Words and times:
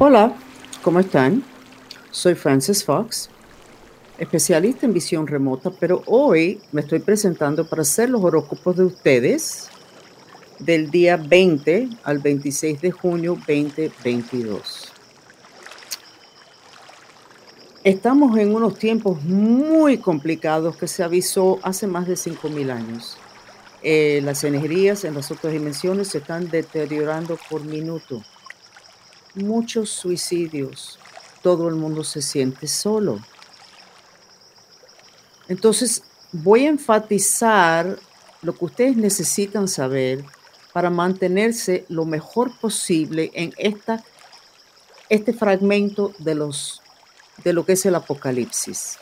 Hola, 0.00 0.32
¿cómo 0.82 1.00
están? 1.00 1.42
Soy 2.12 2.36
Francis 2.36 2.84
Fox, 2.84 3.28
especialista 4.16 4.86
en 4.86 4.94
visión 4.94 5.26
remota, 5.26 5.72
pero 5.72 6.04
hoy 6.06 6.60
me 6.70 6.82
estoy 6.82 7.00
presentando 7.00 7.68
para 7.68 7.82
hacer 7.82 8.08
los 8.08 8.22
horóscopos 8.22 8.76
de 8.76 8.84
ustedes 8.84 9.68
del 10.60 10.92
día 10.92 11.16
20 11.16 11.88
al 12.04 12.20
26 12.20 12.80
de 12.80 12.92
junio 12.92 13.34
2022. 13.34 14.92
Estamos 17.82 18.38
en 18.38 18.54
unos 18.54 18.78
tiempos 18.78 19.20
muy 19.24 19.98
complicados 19.98 20.76
que 20.76 20.86
se 20.86 21.02
avisó 21.02 21.58
hace 21.64 21.88
más 21.88 22.06
de 22.06 22.14
5.000 22.14 22.70
años. 22.70 23.16
Eh, 23.82 24.20
las 24.22 24.44
energías 24.44 25.02
en 25.02 25.14
las 25.14 25.32
otras 25.32 25.52
dimensiones 25.52 26.06
se 26.06 26.18
están 26.18 26.48
deteriorando 26.50 27.36
por 27.50 27.64
minuto 27.64 28.22
muchos 29.34 29.90
suicidios. 29.90 30.98
Todo 31.42 31.68
el 31.68 31.74
mundo 31.74 32.04
se 32.04 32.22
siente 32.22 32.66
solo. 32.66 33.20
Entonces, 35.48 36.02
voy 36.32 36.66
a 36.66 36.70
enfatizar 36.70 37.98
lo 38.42 38.54
que 38.54 38.64
ustedes 38.64 38.96
necesitan 38.96 39.66
saber 39.66 40.24
para 40.72 40.90
mantenerse 40.90 41.86
lo 41.88 42.04
mejor 42.04 42.56
posible 42.60 43.30
en 43.34 43.52
esta, 43.56 44.04
este 45.08 45.32
fragmento 45.32 46.12
de, 46.18 46.34
los, 46.34 46.82
de 47.42 47.52
lo 47.52 47.64
que 47.64 47.72
es 47.72 47.86
el 47.86 47.94
apocalipsis. 47.94 48.98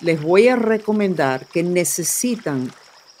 Les 0.00 0.22
voy 0.22 0.48
a 0.48 0.56
recomendar 0.56 1.46
que 1.46 1.62
necesitan 1.62 2.72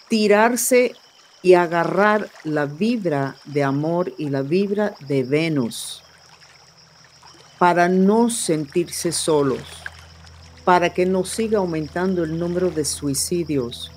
tirarse 0.08 0.94
y 1.42 1.54
agarrar 1.54 2.30
la 2.44 2.66
vibra 2.66 3.36
de 3.44 3.64
amor 3.64 4.12
y 4.16 4.28
la 4.28 4.42
vibra 4.42 4.94
de 5.00 5.24
Venus 5.24 6.02
para 7.60 7.90
no 7.90 8.30
sentirse 8.30 9.12
solos, 9.12 9.60
para 10.64 10.94
que 10.94 11.04
no 11.04 11.24
siga 11.24 11.58
aumentando 11.58 12.24
el 12.24 12.38
número 12.38 12.70
de 12.70 12.86
suicidios. 12.86 13.92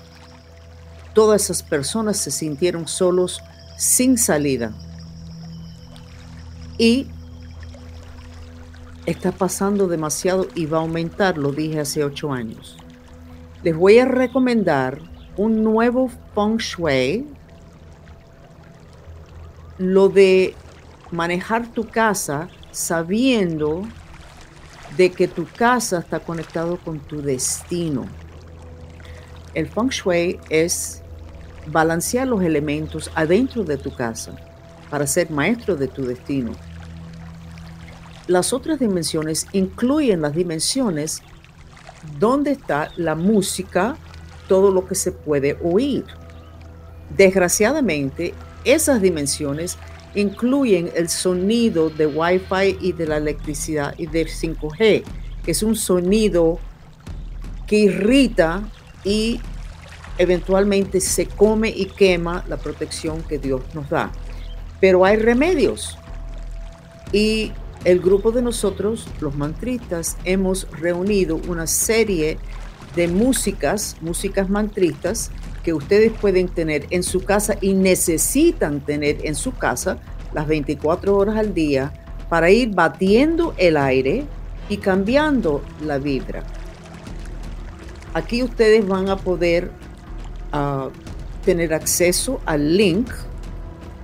Todas 1.14 1.44
esas 1.44 1.62
personas 1.62 2.18
se 2.18 2.30
sintieron 2.30 2.86
solos 2.86 3.40
sin 3.78 4.18
salida. 4.18 4.74
Y 6.76 7.06
está 9.06 9.32
pasando 9.32 9.88
demasiado 9.88 10.46
y 10.54 10.66
va 10.66 10.76
a 10.76 10.82
aumentar, 10.82 11.38
lo 11.38 11.50
dije 11.50 11.80
hace 11.80 12.04
ocho 12.04 12.34
años. 12.34 12.76
Les 13.62 13.74
voy 13.74 13.98
a 13.98 14.04
recomendar 14.04 15.00
un 15.38 15.64
nuevo 15.64 16.10
feng 16.34 16.58
shui, 16.58 17.26
lo 19.78 20.10
de 20.10 20.54
manejar 21.10 21.72
tu 21.72 21.88
casa 21.88 22.50
sabiendo 22.74 23.82
de 24.96 25.12
que 25.12 25.28
tu 25.28 25.46
casa 25.46 26.00
está 26.00 26.20
conectado 26.20 26.76
con 26.76 26.98
tu 26.98 27.22
destino. 27.22 28.06
El 29.54 29.68
feng 29.68 29.88
shui 29.88 30.38
es 30.50 31.00
balancear 31.68 32.26
los 32.26 32.42
elementos 32.42 33.10
adentro 33.14 33.64
de 33.64 33.76
tu 33.78 33.94
casa 33.94 34.34
para 34.90 35.06
ser 35.06 35.30
maestro 35.30 35.76
de 35.76 35.86
tu 35.86 36.04
destino. 36.04 36.52
Las 38.26 38.52
otras 38.52 38.80
dimensiones 38.80 39.46
incluyen 39.52 40.20
las 40.20 40.34
dimensiones 40.34 41.22
donde 42.18 42.52
está 42.52 42.90
la 42.96 43.14
música, 43.14 43.96
todo 44.48 44.72
lo 44.72 44.86
que 44.86 44.94
se 44.94 45.12
puede 45.12 45.58
oír. 45.62 46.04
Desgraciadamente, 47.16 48.34
esas 48.64 49.00
dimensiones 49.00 49.78
incluyen 50.14 50.90
el 50.94 51.08
sonido 51.08 51.90
de 51.90 52.06
Wi-Fi 52.06 52.78
y 52.80 52.92
de 52.92 53.06
la 53.06 53.16
electricidad 53.16 53.94
y 53.98 54.06
del 54.06 54.28
5G, 54.28 55.02
que 55.44 55.50
es 55.50 55.62
un 55.62 55.76
sonido 55.76 56.58
que 57.66 57.76
irrita 57.76 58.62
y 59.04 59.40
eventualmente 60.18 61.00
se 61.00 61.26
come 61.26 61.68
y 61.70 61.86
quema 61.86 62.44
la 62.48 62.56
protección 62.56 63.22
que 63.22 63.38
Dios 63.38 63.62
nos 63.74 63.88
da. 63.90 64.12
Pero 64.80 65.04
hay 65.04 65.16
remedios. 65.16 65.98
Y 67.12 67.52
el 67.84 68.00
grupo 68.00 68.32
de 68.32 68.42
nosotros, 68.42 69.06
los 69.20 69.36
mantristas, 69.36 70.16
hemos 70.24 70.68
reunido 70.72 71.40
una 71.48 71.66
serie 71.66 72.38
de 72.96 73.08
músicas, 73.08 73.96
músicas 74.00 74.48
mantristas, 74.48 75.30
que 75.62 75.72
ustedes 75.72 76.12
pueden 76.12 76.48
tener 76.48 76.86
en 76.90 77.02
su 77.02 77.24
casa 77.24 77.56
y 77.60 77.72
necesitan 77.72 78.80
tener 78.80 79.24
en 79.26 79.34
su 79.34 79.52
casa 79.52 79.98
las 80.34 80.46
24 80.46 81.16
horas 81.16 81.36
al 81.36 81.54
día 81.54 81.92
para 82.28 82.50
ir 82.50 82.74
batiendo 82.74 83.54
el 83.56 83.76
aire 83.76 84.26
y 84.68 84.78
cambiando 84.78 85.62
la 85.84 85.98
vibra. 85.98 86.42
Aquí 88.12 88.42
ustedes 88.42 88.86
van 88.86 89.08
a 89.08 89.16
poder 89.16 89.70
ah, 90.52 90.88
tener 91.44 91.74
acceso 91.74 92.40
al 92.46 92.76
link 92.76 93.10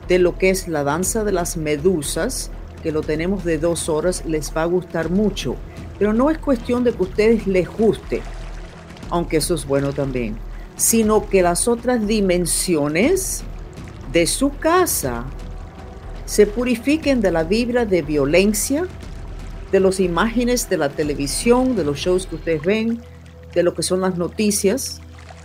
de 0.08 0.18
lo 0.18 0.36
que 0.38 0.50
es 0.50 0.68
la 0.68 0.84
danza 0.84 1.24
de 1.24 1.32
las 1.32 1.56
medusas, 1.56 2.50
que 2.82 2.92
lo 2.92 3.02
tenemos 3.02 3.44
de 3.44 3.58
dos 3.58 3.88
horas, 3.88 4.24
les 4.26 4.54
va 4.56 4.62
a 4.62 4.66
gustar 4.66 5.10
mucho. 5.10 5.56
Pero 5.98 6.12
no 6.12 6.30
es 6.30 6.38
cuestión 6.38 6.82
de 6.82 6.92
que 6.92 6.98
a 6.98 7.02
ustedes 7.02 7.46
les 7.46 7.68
guste, 7.68 8.22
aunque 9.10 9.36
eso 9.36 9.54
es 9.54 9.66
bueno 9.66 9.92
también 9.92 10.36
sino 10.80 11.28
que 11.28 11.42
las 11.42 11.68
otras 11.68 12.06
dimensiones 12.06 13.42
de 14.12 14.26
su 14.26 14.56
casa 14.56 15.24
se 16.30 16.46
purifiquen 16.46 17.20
de 17.20 17.32
la 17.32 17.42
vibra 17.42 17.86
de 17.86 18.02
violencia, 18.02 18.86
de 19.72 19.80
las 19.80 19.98
imágenes 19.98 20.70
de 20.70 20.76
la 20.76 20.88
televisión, 20.88 21.74
de 21.74 21.82
los 21.82 21.98
shows 21.98 22.28
que 22.28 22.36
ustedes 22.36 22.62
ven, 22.62 23.00
de 23.52 23.64
lo 23.64 23.74
que 23.74 23.82
son 23.82 24.00
las 24.00 24.16
noticias, 24.16 25.00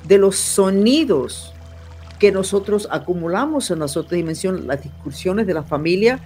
de 0.07 0.19
los 0.19 0.35
sonidos 0.35 1.55
que 2.19 2.31
nosotros 2.31 2.87
acumulamos 2.91 3.71
en 3.71 3.79
las 3.79 3.97
otras 3.97 4.11
dimensiones, 4.11 4.63
las 4.65 4.83
discusiones 4.83 5.47
de 5.47 5.55
la 5.55 5.63
familia, 5.63 6.19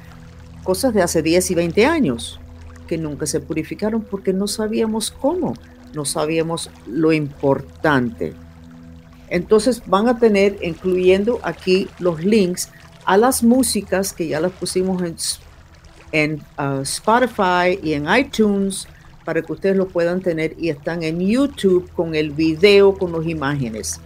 cosas 0.65 0.93
de 0.93 1.03
hace 1.03 1.21
10 1.21 1.51
y 1.51 1.55
20 1.55 1.85
años, 1.85 2.41
que 2.85 2.97
nunca 2.97 3.27
se 3.27 3.39
purificaron 3.39 4.01
porque 4.01 4.33
no 4.33 4.45
sabíamos 4.49 5.09
cómo, 5.09 5.53
no 5.93 6.03
sabíamos 6.03 6.69
lo 6.85 7.13
importante. 7.13 8.33
Entonces 9.29 9.81
van 9.85 10.09
a 10.09 10.19
tener, 10.19 10.57
incluyendo 10.61 11.39
aquí 11.43 11.87
los 11.99 12.21
links 12.25 12.69
a 13.09 13.17
las 13.17 13.41
músicas 13.41 14.13
que 14.13 14.27
ya 14.27 14.39
las 14.39 14.51
pusimos 14.51 15.01
en, 16.11 16.41
uh, 16.59 16.81
Spotify 16.81 17.79
y 17.81 17.93
en 17.93 18.05
iTunes 18.07 18.87
para 19.25 19.41
que 19.41 19.51
ustedes 19.51 19.75
lo 19.75 19.87
puedan 19.87 20.21
tener 20.21 20.55
y 20.59 20.69
están 20.69 21.01
en 21.01 21.19
YouTube 21.19 21.89
con 21.93 22.13
el 22.13 22.29
video, 22.29 22.93
con 22.93 23.11
las 23.11 23.25
imágenes. 23.25 23.99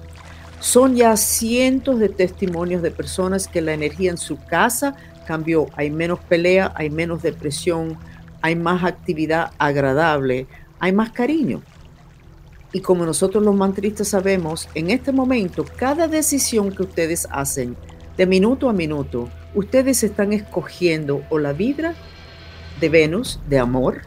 Son 0.61 0.95
ya 0.95 1.17
cientos 1.17 1.99
de 1.99 2.07
testimonios 2.07 2.81
de 2.81 2.91
personas 2.91 3.49
que 3.49 3.61
la 3.61 3.73
energía 3.73 4.09
en 4.09 4.17
su 4.17 4.37
casa 4.37 4.95
cambió. 5.27 5.65
Hay 5.75 5.89
menos 5.89 6.19
pelea, 6.19 6.71
hay 6.73 6.89
menos 6.89 7.21
depresión, 7.21 7.97
hay 8.41 8.55
más 8.55 8.85
actividad 8.85 9.51
agradable, 9.57 10.47
hay 10.79 10.93
más 10.93 11.11
cariño. 11.11 11.61
Y 12.71 12.79
como 12.79 13.05
nosotros 13.05 13.43
los 13.43 13.53
mantristas 13.53 14.07
sabemos, 14.07 14.69
en 14.75 14.91
este 14.91 15.11
momento, 15.11 15.65
cada 15.75 16.07
decisión 16.07 16.71
que 16.73 16.83
ustedes 16.83 17.27
hacen, 17.31 17.75
de 18.17 18.25
minuto 18.25 18.69
a 18.69 18.73
minuto, 18.73 19.29
ustedes 19.55 20.03
están 20.03 20.33
escogiendo 20.33 21.23
o 21.29 21.39
la 21.39 21.53
vibra 21.53 21.95
de 22.79 22.89
Venus, 22.89 23.39
de 23.47 23.59
amor, 23.59 24.01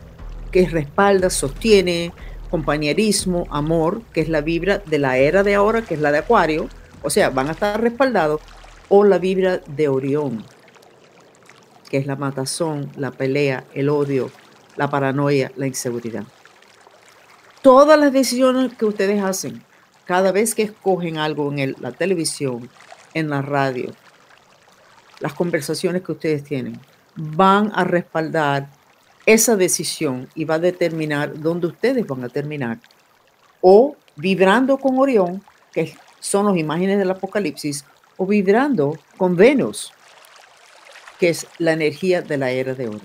que 0.51 0.69
respalda, 0.69 1.31
sostiene, 1.31 2.13
compañerismo, 2.51 3.47
amor, 3.51 4.03
que 4.13 4.21
es 4.21 4.29
la 4.29 4.41
vibra 4.41 4.79
de 4.79 4.99
la 4.99 5.19
era 5.19 5.43
de 5.43 5.55
ahora, 5.55 5.83
que 5.83 5.95
es 5.95 6.01
la 6.01 6.13
de 6.13 6.19
Acuario, 6.19 6.69
o 7.03 7.11
sea, 7.11 7.31
van 7.31 7.49
a 7.49 7.53
estar 7.53 7.81
respaldados, 7.81 8.41
o 8.89 9.05
la 9.05 9.19
vibra 9.19 9.61
de 9.67 9.89
Orión, 9.89 10.45
que 11.89 11.99
es 11.99 12.07
la 12.07 12.17
matazón, 12.17 12.91
la 12.97 13.11
pelea, 13.11 13.65
el 13.75 13.89
odio, 13.89 14.31
la 14.77 14.89
paranoia, 14.89 15.51
la 15.57 15.67
inseguridad. 15.67 16.25
Todas 17.63 17.99
las 17.99 18.13
decisiones 18.13 18.75
que 18.75 18.85
ustedes 18.85 19.23
hacen, 19.23 19.65
cada 20.05 20.31
vez 20.31 20.55
que 20.55 20.63
escogen 20.63 21.19
algo 21.19 21.53
en 21.53 21.75
la 21.81 21.91
televisión, 21.91 22.71
en 23.17 23.31
la 23.31 23.41
radio, 23.41 23.93
las 25.21 25.33
conversaciones 25.33 26.03
que 26.03 26.13
ustedes 26.13 26.45
tienen, 26.45 26.79
van 27.17 27.73
a 27.75 27.83
respaldar 27.83 28.69
esa 29.25 29.57
decisión 29.57 30.29
y 30.35 30.45
va 30.45 30.57
a 30.57 30.59
determinar 30.59 31.41
dónde 31.41 31.69
ustedes 31.69 32.07
van 32.07 32.25
a 32.25 32.29
terminar. 32.29 32.79
O 33.63 33.97
vibrando 34.17 34.77
con 34.77 34.99
Orión, 34.99 35.43
que 35.73 35.97
son 36.21 36.45
las 36.45 36.59
imágenes 36.59 36.99
del 36.99 37.11
Apocalipsis, 37.11 37.87
o 38.19 38.27
vibrando 38.27 38.99
con 39.17 39.35
Venus, 39.35 39.95
que 41.19 41.31
es 41.31 41.47
la 41.57 41.73
energía 41.73 42.21
de 42.21 42.37
la 42.37 42.51
era 42.51 42.75
de 42.75 42.89
oro. 42.89 43.01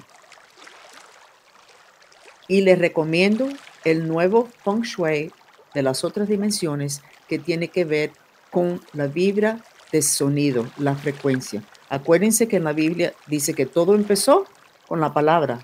Y 2.49 2.61
les 2.61 2.77
recomiendo 2.77 3.47
el 3.85 4.09
nuevo 4.09 4.49
feng 4.65 4.81
shui 4.81 5.31
de 5.73 5.83
las 5.83 6.03
otras 6.03 6.27
dimensiones 6.27 7.01
que 7.29 7.39
tiene 7.39 7.69
que 7.69 7.85
ver 7.85 8.11
con 8.51 8.81
la 8.91 9.07
vibra 9.07 9.63
de 9.91 10.01
sonido, 10.01 10.67
la 10.77 10.95
frecuencia. 10.95 11.63
Acuérdense 11.89 12.47
que 12.47 12.57
en 12.57 12.63
la 12.63 12.73
Biblia 12.73 13.13
dice 13.27 13.53
que 13.53 13.65
todo 13.65 13.95
empezó 13.95 14.45
con 14.87 14.99
la 14.99 15.13
palabra 15.13 15.59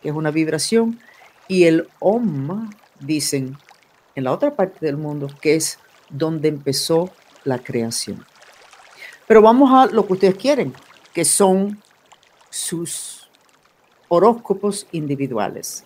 que 0.00 0.08
es 0.08 0.14
una 0.14 0.30
vibración, 0.30 0.98
y 1.48 1.64
el 1.64 1.88
Om, 1.98 2.70
dicen 3.00 3.56
en 4.14 4.24
la 4.24 4.32
otra 4.32 4.54
parte 4.54 4.84
del 4.84 4.96
mundo, 4.96 5.28
que 5.40 5.56
es 5.56 5.78
donde 6.08 6.48
empezó 6.48 7.10
la 7.44 7.58
creación. 7.58 8.24
Pero 9.26 9.42
vamos 9.42 9.70
a 9.72 9.92
lo 9.92 10.06
que 10.06 10.12
ustedes 10.12 10.34
quieren, 10.36 10.74
que 11.12 11.24
son 11.24 11.80
sus 12.50 13.28
horóscopos 14.08 14.86
individuales. 14.92 15.84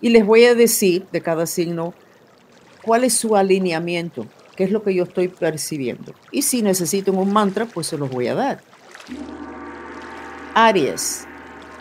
Y 0.00 0.10
les 0.10 0.24
voy 0.24 0.44
a 0.44 0.54
decir 0.54 1.06
de 1.10 1.20
cada 1.20 1.46
signo 1.46 1.94
cuál 2.82 3.04
es 3.04 3.14
su 3.14 3.36
alineamiento, 3.36 4.26
qué 4.56 4.64
es 4.64 4.70
lo 4.70 4.82
que 4.82 4.94
yo 4.94 5.04
estoy 5.04 5.28
percibiendo. 5.28 6.14
Y 6.30 6.42
si 6.42 6.62
necesitan 6.62 7.16
un 7.16 7.32
mantra, 7.32 7.66
pues 7.66 7.86
se 7.86 7.98
los 7.98 8.10
voy 8.10 8.28
a 8.28 8.34
dar. 8.34 8.60
Aries, 10.54 11.26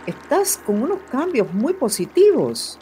estás 0.07 0.57
con 0.57 0.81
unos 0.81 0.99
cambios 1.11 1.53
muy 1.53 1.73
positivos. 1.73 2.79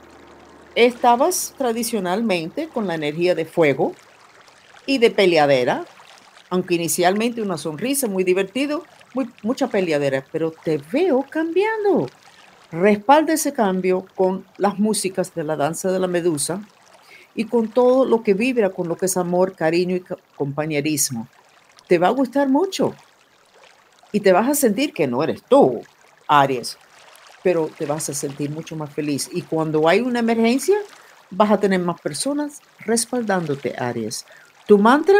Estabas 0.76 1.54
tradicionalmente 1.58 2.70
con 2.70 2.88
la 2.88 2.96
energía 2.96 3.36
de 3.36 3.46
fuego 3.46 3.94
y 4.86 4.98
de 4.98 5.12
peleadera, 5.12 5.86
aunque 6.50 6.76
inicialmente 6.76 7.42
una 7.42 7.58
sonrisa 7.58 8.08
muy 8.08 8.24
divertido, 8.24 8.84
mucha 9.44 9.68
peleadera, 9.68 10.26
pero 10.32 10.52
te 10.52 10.80
veo 10.92 11.26
cambiando. 11.30 12.08
Respalda 12.72 13.34
ese 13.34 13.52
cambio 13.52 14.06
con 14.16 14.46
las 14.58 14.80
músicas 14.80 15.36
de 15.36 15.44
la 15.44 15.58
danza 15.58 15.92
de 15.92 16.00
la 16.00 16.08
medusa 16.08 16.62
y 17.36 17.46
con 17.46 17.70
todo 17.70 18.06
lo 18.06 18.24
que 18.24 18.34
vibra 18.34 18.70
con 18.70 18.88
lo 18.88 18.98
que 18.98 19.06
es 19.06 19.18
amor, 19.18 19.56
cariño 19.56 19.96
y 19.96 20.04
compañerismo. 20.36 21.28
Te 21.88 21.98
va 21.98 22.08
a 22.08 22.12
gustar 22.12 22.50
mucho 22.50 22.94
y 24.12 24.20
te 24.20 24.32
vas 24.32 24.50
a 24.50 24.56
sentir 24.56 24.94
que 24.94 25.08
no 25.08 25.24
eres 25.24 25.44
tú, 25.44 25.82
Aries, 26.28 26.78
pero 27.44 27.70
te 27.78 27.86
vas 27.86 28.10
a 28.10 28.14
sentir 28.14 28.50
mucho 28.50 28.76
más 28.76 28.94
feliz. 28.94 29.30
Y 29.32 29.42
cuando 29.44 29.88
hay 29.88 30.02
una 30.02 30.20
emergencia, 30.20 30.78
vas 31.30 31.52
a 31.52 31.60
tener 31.60 31.80
más 31.80 32.00
personas 32.00 32.62
respaldándote, 32.80 33.76
Aries. 33.78 34.26
Tu 34.68 34.78
mantra, 34.78 35.18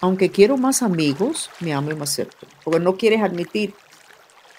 aunque 0.00 0.30
quiero 0.30 0.56
más 0.56 0.82
amigos, 0.82 1.50
me 1.60 1.72
amo 1.72 1.90
y 1.90 1.94
me 1.94 2.02
acepto. 2.02 2.46
Porque 2.64 2.80
no 2.80 2.96
quieres 2.96 3.22
admitir, 3.22 3.74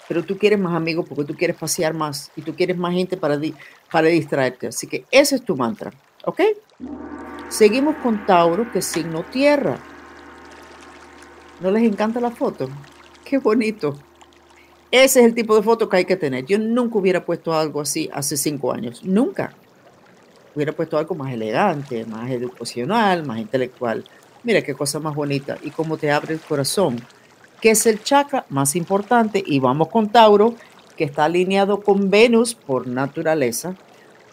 pero 0.08 0.22
tú 0.22 0.36
quieres 0.38 0.58
más 0.58 0.74
amigos 0.74 1.06
porque 1.08 1.24
tú 1.24 1.34
quieres 1.34 1.56
pasear 1.56 1.94
más 1.94 2.30
y 2.36 2.42
tú 2.42 2.54
quieres 2.54 2.76
más 2.76 2.92
gente 2.92 3.16
para, 3.16 3.38
para 3.90 4.08
distraerte. 4.08 4.68
Así 4.68 4.86
que 4.86 5.04
ese 5.10 5.36
es 5.36 5.44
tu 5.44 5.56
mantra, 5.56 5.92
¿ok? 6.24 6.40
Seguimos 7.48 7.96
con 7.96 8.26
Tauro, 8.26 8.70
que 8.72 8.80
es 8.80 8.84
signo 8.86 9.22
tierra. 9.24 9.78
¿No 11.60 11.70
les 11.70 11.84
encanta 11.84 12.20
la 12.20 12.30
foto? 12.30 12.68
Qué 13.24 13.38
bonito. 13.38 13.96
Ese 14.90 15.20
es 15.20 15.26
el 15.26 15.34
tipo 15.34 15.56
de 15.56 15.62
foto 15.62 15.88
que 15.88 15.96
hay 15.98 16.04
que 16.04 16.16
tener. 16.16 16.44
Yo 16.46 16.58
nunca 16.58 16.98
hubiera 16.98 17.24
puesto 17.24 17.52
algo 17.52 17.80
así 17.80 18.08
hace 18.12 18.36
cinco 18.36 18.72
años. 18.72 19.04
Nunca. 19.04 19.52
Hubiera 20.54 20.72
puesto 20.72 20.96
algo 20.98 21.14
más 21.14 21.32
elegante, 21.32 22.04
más 22.04 22.30
educacional, 22.30 23.24
más 23.24 23.38
intelectual. 23.38 24.04
Mira 24.44 24.62
qué 24.62 24.74
cosa 24.74 25.00
más 25.00 25.14
bonita 25.14 25.58
y 25.62 25.70
cómo 25.70 25.96
te 25.96 26.12
abre 26.12 26.34
el 26.34 26.40
corazón, 26.40 26.96
que 27.64 27.70
es 27.70 27.86
el 27.86 28.02
chakra 28.02 28.44
más 28.50 28.76
importante. 28.76 29.42
Y 29.46 29.58
vamos 29.58 29.88
con 29.88 30.10
Tauro, 30.10 30.54
que 30.98 31.04
está 31.04 31.24
alineado 31.24 31.80
con 31.80 32.10
Venus 32.10 32.54
por 32.54 32.86
naturaleza, 32.86 33.74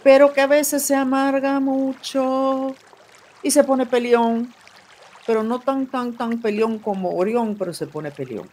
pero 0.03 0.33
que 0.33 0.41
a 0.41 0.47
veces 0.47 0.83
se 0.83 0.95
amarga 0.95 1.61
mucho 1.61 2.75
y 3.41 3.51
se 3.51 3.63
pone 3.63 3.85
peleón, 3.85 4.53
pero 5.25 5.43
no 5.43 5.61
tan, 5.61 5.87
tan, 5.87 6.17
tan 6.17 6.41
peleón 6.41 6.77
como 6.77 7.11
Orión, 7.11 7.55
pero 7.57 7.73
se 7.73 7.87
pone 7.87 8.11
peleón. 8.11 8.49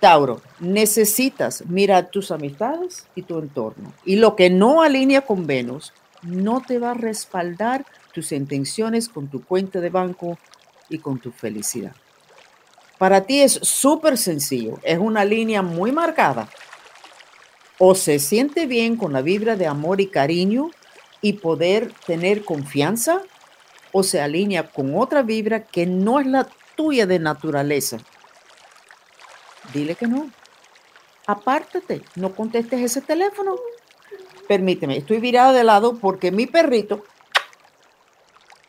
Tauro, 0.00 0.42
necesitas 0.58 1.64
mirar 1.66 2.10
tus 2.10 2.32
amistades 2.32 3.06
y 3.14 3.22
tu 3.22 3.38
entorno. 3.38 3.92
Y 4.04 4.16
lo 4.16 4.34
que 4.34 4.50
no 4.50 4.82
alinea 4.82 5.20
con 5.20 5.46
Venus 5.46 5.92
no 6.22 6.60
te 6.60 6.80
va 6.80 6.90
a 6.90 6.94
respaldar 6.94 7.86
tus 8.12 8.32
intenciones 8.32 9.08
con 9.08 9.28
tu 9.28 9.44
cuenta 9.44 9.80
de 9.80 9.90
banco 9.90 10.38
y 10.88 10.98
con 10.98 11.20
tu 11.20 11.30
felicidad. 11.30 11.94
Para 13.00 13.22
ti 13.22 13.40
es 13.40 13.54
súper 13.62 14.16
sencillo, 14.16 14.78
es 14.84 14.98
una 14.98 15.24
línea 15.24 15.62
muy 15.62 15.90
marcada. 15.90 16.48
O 17.78 17.96
se 17.96 18.20
siente 18.20 18.66
bien 18.66 18.94
con 18.94 19.12
la 19.12 19.22
vibra 19.22 19.56
de 19.56 19.66
amor 19.66 20.00
y 20.00 20.06
cariño 20.06 20.70
y 21.20 21.32
poder 21.32 21.92
tener 22.06 22.44
confianza, 22.44 23.22
o 23.90 24.04
se 24.04 24.20
alinea 24.20 24.70
con 24.70 24.96
otra 24.96 25.22
vibra 25.22 25.64
que 25.64 25.86
no 25.86 26.20
es 26.20 26.26
la 26.26 26.46
tuya 26.76 27.06
de 27.06 27.18
naturaleza 27.18 27.98
dile 29.72 29.94
que 29.94 30.06
no. 30.06 30.30
Apártate, 31.26 32.02
no 32.16 32.34
contestes 32.34 32.80
ese 32.80 33.00
teléfono. 33.00 33.56
Permíteme, 34.48 34.96
estoy 34.96 35.20
virada 35.20 35.52
de 35.52 35.64
lado 35.64 35.98
porque 35.98 36.32
mi 36.32 36.46
perrito 36.46 37.04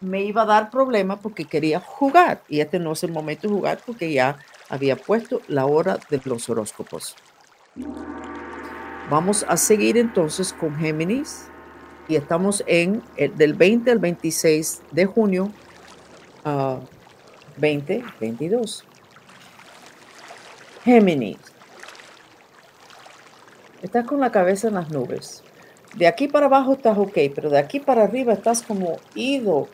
me 0.02 0.24
iba 0.24 0.42
a 0.42 0.46
dar 0.46 0.72
problemas 0.72 1.20
porque 1.22 1.46
quería 1.46 1.80
jugar 1.80 2.42
y 2.50 2.60
este 2.60 2.80
no 2.80 2.92
es 2.94 3.04
el 3.04 3.12
momento 3.12 3.48
de 3.48 3.54
jugar 3.54 3.80
porque 3.86 4.12
ya 4.12 4.40
había 4.70 4.96
puesto 4.96 5.42
la 5.48 5.66
hora 5.66 6.00
de 6.10 6.20
los 6.26 6.50
horóscopos. 6.50 7.16
Vamos 9.10 9.46
a 9.48 9.58
seguir 9.58 9.98
entonces 9.98 10.54
con 10.54 10.76
Géminis 10.76 11.48
y 12.08 12.16
estamos 12.16 12.64
en 12.68 13.04
el, 13.16 13.36
del 13.38 13.54
20 13.54 13.92
al 13.92 14.00
26 14.00 14.82
de 14.92 15.06
junio 15.06 15.52
a 16.44 16.80
2022. 17.58 18.86
Géminis. 20.84 21.38
Estás 23.82 24.06
con 24.06 24.20
la 24.20 24.32
cabeza 24.32 24.68
en 24.68 24.76
las 24.76 24.90
nubes. 24.90 25.44
De 25.96 26.08
aquí 26.08 26.28
para 26.28 26.46
abajo 26.46 26.74
estás 26.74 26.98
ok, 26.98 27.18
pero 27.36 27.50
de 27.50 27.60
aquí 27.60 27.80
para 27.80 28.04
arriba 28.04 28.34
estás 28.34 28.62
como 28.62 28.98
ido, 29.14 29.68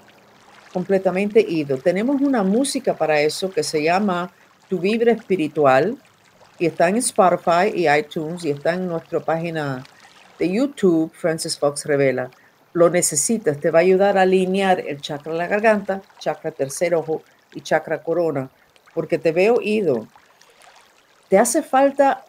completamente 0.77 1.39
ido. 1.41 1.79
Tenemos 1.79 2.21
una 2.21 2.43
música 2.43 2.93
para 2.93 3.19
eso 3.19 3.49
que 3.49 3.63
se 3.63 3.81
llama 3.81 4.31
Tu 4.69 4.77
Vibra 4.77 5.11
Espiritual 5.11 5.97
y 6.59 6.67
está 6.67 6.87
en 6.87 6.97
Spotify 6.97 7.71
y 7.73 7.89
iTunes 7.89 8.45
y 8.45 8.51
está 8.51 8.75
en 8.75 8.87
nuestra 8.87 9.19
página 9.19 9.83
de 10.37 10.51
YouTube, 10.51 11.11
Francis 11.15 11.57
Fox 11.57 11.85
Revela. 11.85 12.29
Lo 12.73 12.91
necesitas, 12.91 13.59
te 13.59 13.71
va 13.71 13.79
a 13.79 13.81
ayudar 13.81 14.19
a 14.19 14.21
alinear 14.21 14.79
el 14.79 15.01
chakra 15.01 15.31
de 15.31 15.39
la 15.39 15.47
garganta, 15.47 16.03
chakra 16.19 16.51
tercer 16.51 16.93
ojo 16.93 17.23
y 17.55 17.61
chakra 17.61 18.03
corona, 18.03 18.51
porque 18.93 19.17
te 19.17 19.31
veo 19.31 19.59
ido 19.59 20.07
te 21.27 21.39
hace 21.39 21.63
falta 21.63 22.23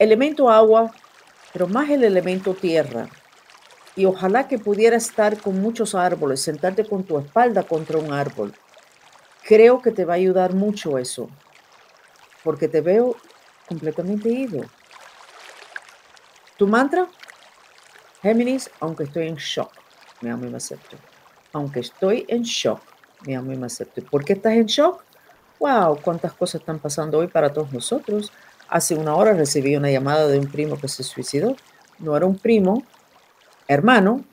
elemento 0.00 0.50
agua, 0.50 0.92
pero 1.52 1.68
más 1.68 1.88
el 1.90 2.02
elemento 2.02 2.54
tierra. 2.54 3.08
Y 3.96 4.04
ojalá 4.04 4.46
que 4.46 4.58
pudiera 4.58 4.96
estar 4.96 5.40
con 5.40 5.60
muchos 5.60 5.94
árboles, 5.94 6.40
sentarte 6.42 6.86
con 6.86 7.02
tu 7.02 7.18
espalda 7.18 7.62
contra 7.62 7.98
un 7.98 8.12
árbol. 8.12 8.54
Creo 9.42 9.80
que 9.80 9.90
te 9.90 10.04
va 10.04 10.14
a 10.14 10.16
ayudar 10.16 10.54
mucho 10.54 10.98
eso, 10.98 11.28
porque 12.44 12.68
te 12.68 12.80
veo 12.80 13.16
completamente 13.68 14.28
ido. 14.28 14.60
Tu 16.56 16.66
mantra, 16.66 17.08
Géminis, 18.22 18.70
aunque 18.80 19.04
estoy 19.04 19.28
en 19.28 19.36
shock, 19.36 19.72
me 20.20 20.30
amo 20.30 20.44
y 20.44 20.50
me 20.50 20.58
acepto. 20.58 20.96
Aunque 21.52 21.80
estoy 21.80 22.26
en 22.28 22.42
shock, 22.42 22.80
me 23.26 23.34
amo 23.34 23.52
y 23.52 23.56
me 23.56 23.66
acepto. 23.66 24.02
¿Por 24.04 24.24
qué 24.24 24.34
estás 24.34 24.52
en 24.52 24.66
shock? 24.66 25.06
wow, 25.58 25.98
cuántas 26.00 26.32
cosas 26.32 26.60
están 26.60 26.78
pasando 26.78 27.18
hoy 27.18 27.28
para 27.28 27.52
todos 27.52 27.72
nosotros. 27.72 28.32
Hace 28.68 28.94
una 28.94 29.14
hora 29.14 29.32
recibí 29.32 29.76
una 29.76 29.90
llamada 29.90 30.26
de 30.26 30.38
un 30.38 30.46
primo 30.46 30.78
que 30.78 30.88
se 30.88 31.02
suicidó. 31.02 31.56
No 31.98 32.16
era 32.16 32.26
un 32.26 32.38
primo, 32.38 32.82
hermano, 33.68 34.24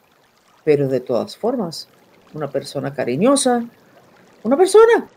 pero 0.63 0.87
de 0.87 0.99
todas 0.99 1.37
formas, 1.37 1.87
una 2.33 2.49
persona 2.49 2.93
cariñosa, 2.93 3.63
una 4.43 4.57
persona. 4.57 5.07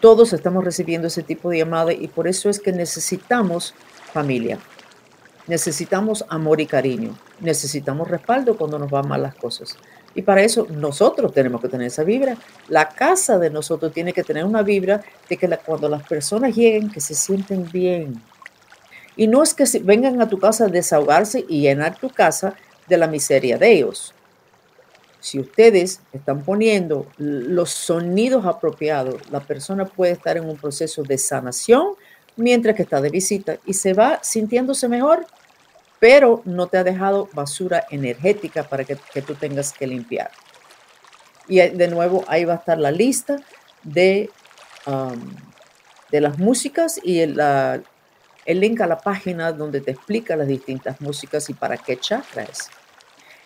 Todos 0.00 0.32
estamos 0.32 0.64
recibiendo 0.64 1.08
ese 1.08 1.22
tipo 1.22 1.50
de 1.50 1.58
llamada 1.58 1.92
y 1.92 2.08
por 2.08 2.28
eso 2.28 2.50
es 2.50 2.60
que 2.60 2.72
necesitamos 2.72 3.74
familia. 4.12 4.58
Necesitamos 5.46 6.24
amor 6.28 6.60
y 6.60 6.66
cariño. 6.66 7.16
Necesitamos 7.40 8.08
respaldo 8.08 8.56
cuando 8.56 8.78
nos 8.78 8.90
van 8.90 9.08
mal 9.08 9.22
las 9.22 9.34
cosas. 9.34 9.76
Y 10.14 10.22
para 10.22 10.42
eso 10.42 10.66
nosotros 10.70 11.32
tenemos 11.32 11.60
que 11.60 11.68
tener 11.68 11.88
esa 11.88 12.04
vibra. 12.04 12.36
La 12.68 12.88
casa 12.88 13.38
de 13.38 13.50
nosotros 13.50 13.92
tiene 13.92 14.12
que 14.12 14.22
tener 14.22 14.44
una 14.44 14.62
vibra 14.62 15.02
de 15.28 15.36
que 15.36 15.48
cuando 15.64 15.88
las 15.88 16.02
personas 16.06 16.54
lleguen, 16.54 16.90
que 16.90 17.00
se 17.00 17.14
sienten 17.14 17.68
bien. 17.70 18.22
Y 19.16 19.26
no 19.26 19.42
es 19.42 19.54
que 19.54 19.64
vengan 19.80 20.20
a 20.20 20.28
tu 20.28 20.38
casa 20.38 20.64
a 20.64 20.68
desahogarse 20.68 21.44
y 21.48 21.62
llenar 21.62 21.98
tu 21.98 22.08
casa 22.08 22.54
de 22.86 22.96
la 22.96 23.06
miseria 23.06 23.58
de 23.58 23.72
ellos. 23.72 24.14
Si 25.20 25.40
ustedes 25.40 26.00
están 26.12 26.42
poniendo 26.42 27.06
los 27.16 27.70
sonidos 27.70 28.44
apropiados, 28.44 29.30
la 29.30 29.40
persona 29.40 29.86
puede 29.86 30.12
estar 30.12 30.36
en 30.36 30.44
un 30.44 30.56
proceso 30.56 31.02
de 31.02 31.16
sanación 31.16 31.94
mientras 32.36 32.76
que 32.76 32.82
está 32.82 33.00
de 33.00 33.10
visita 33.10 33.56
y 33.64 33.74
se 33.74 33.94
va 33.94 34.18
sintiéndose 34.22 34.88
mejor 34.88 35.26
pero 36.04 36.42
no 36.44 36.66
te 36.66 36.76
ha 36.76 36.84
dejado 36.84 37.30
basura 37.32 37.86
energética 37.90 38.64
para 38.64 38.84
que, 38.84 38.96
tú 39.22 39.34
tengas 39.36 39.72
que 39.72 39.86
limpiar. 39.86 40.30
Y 41.48 41.60
de 41.60 41.88
nuevo, 41.88 42.26
ahí 42.28 42.44
va 42.44 42.52
a 42.52 42.56
estar 42.56 42.76
la 42.76 42.90
lista 42.90 43.36
de, 43.82 44.28
um, 44.86 45.34
de 46.10 46.20
las 46.20 46.38
músicas 46.38 47.00
y 47.02 47.20
el, 47.20 47.40
el 48.44 48.60
link 48.60 48.80
a 48.80 48.86
la 48.86 48.98
página 48.98 49.52
donde 49.52 49.80
te 49.80 49.92
explica 49.92 50.36
las 50.36 50.48
distintas 50.48 51.00
músicas 51.00 51.48
y 51.50 51.54
para 51.54 51.76
qué 51.76 51.98
chakra 51.98 52.42
es. 52.44 52.70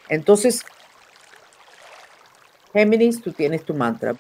Entonces, 0.09 0.64
Géminis, 2.73 3.23
tú 3.23 3.33
tienes 3.33 3.64
tu 3.64 3.75
mantra. 3.75 4.14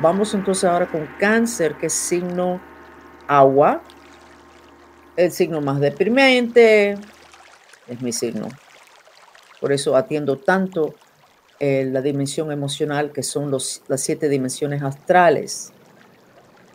Vamos 0.00 0.34
entonces 0.34 0.64
ahora 0.64 0.86
con 0.86 1.06
cáncer, 1.18 1.74
que 1.74 1.86
es 1.86 1.92
signo 1.92 2.60
agua, 3.26 3.82
el 5.16 5.32
signo 5.32 5.60
más 5.60 5.80
deprimente, 5.80 6.96
es 7.88 8.00
mi 8.00 8.12
signo. 8.12 8.48
Por 9.60 9.72
eso 9.72 9.96
atiendo 9.96 10.38
tanto 10.38 10.94
eh, 11.58 11.88
la 11.90 12.00
dimensión 12.00 12.52
emocional, 12.52 13.12
que 13.12 13.24
son 13.24 13.50
los, 13.50 13.82
las 13.88 14.00
siete 14.00 14.28
dimensiones 14.28 14.82
astrales. 14.82 15.72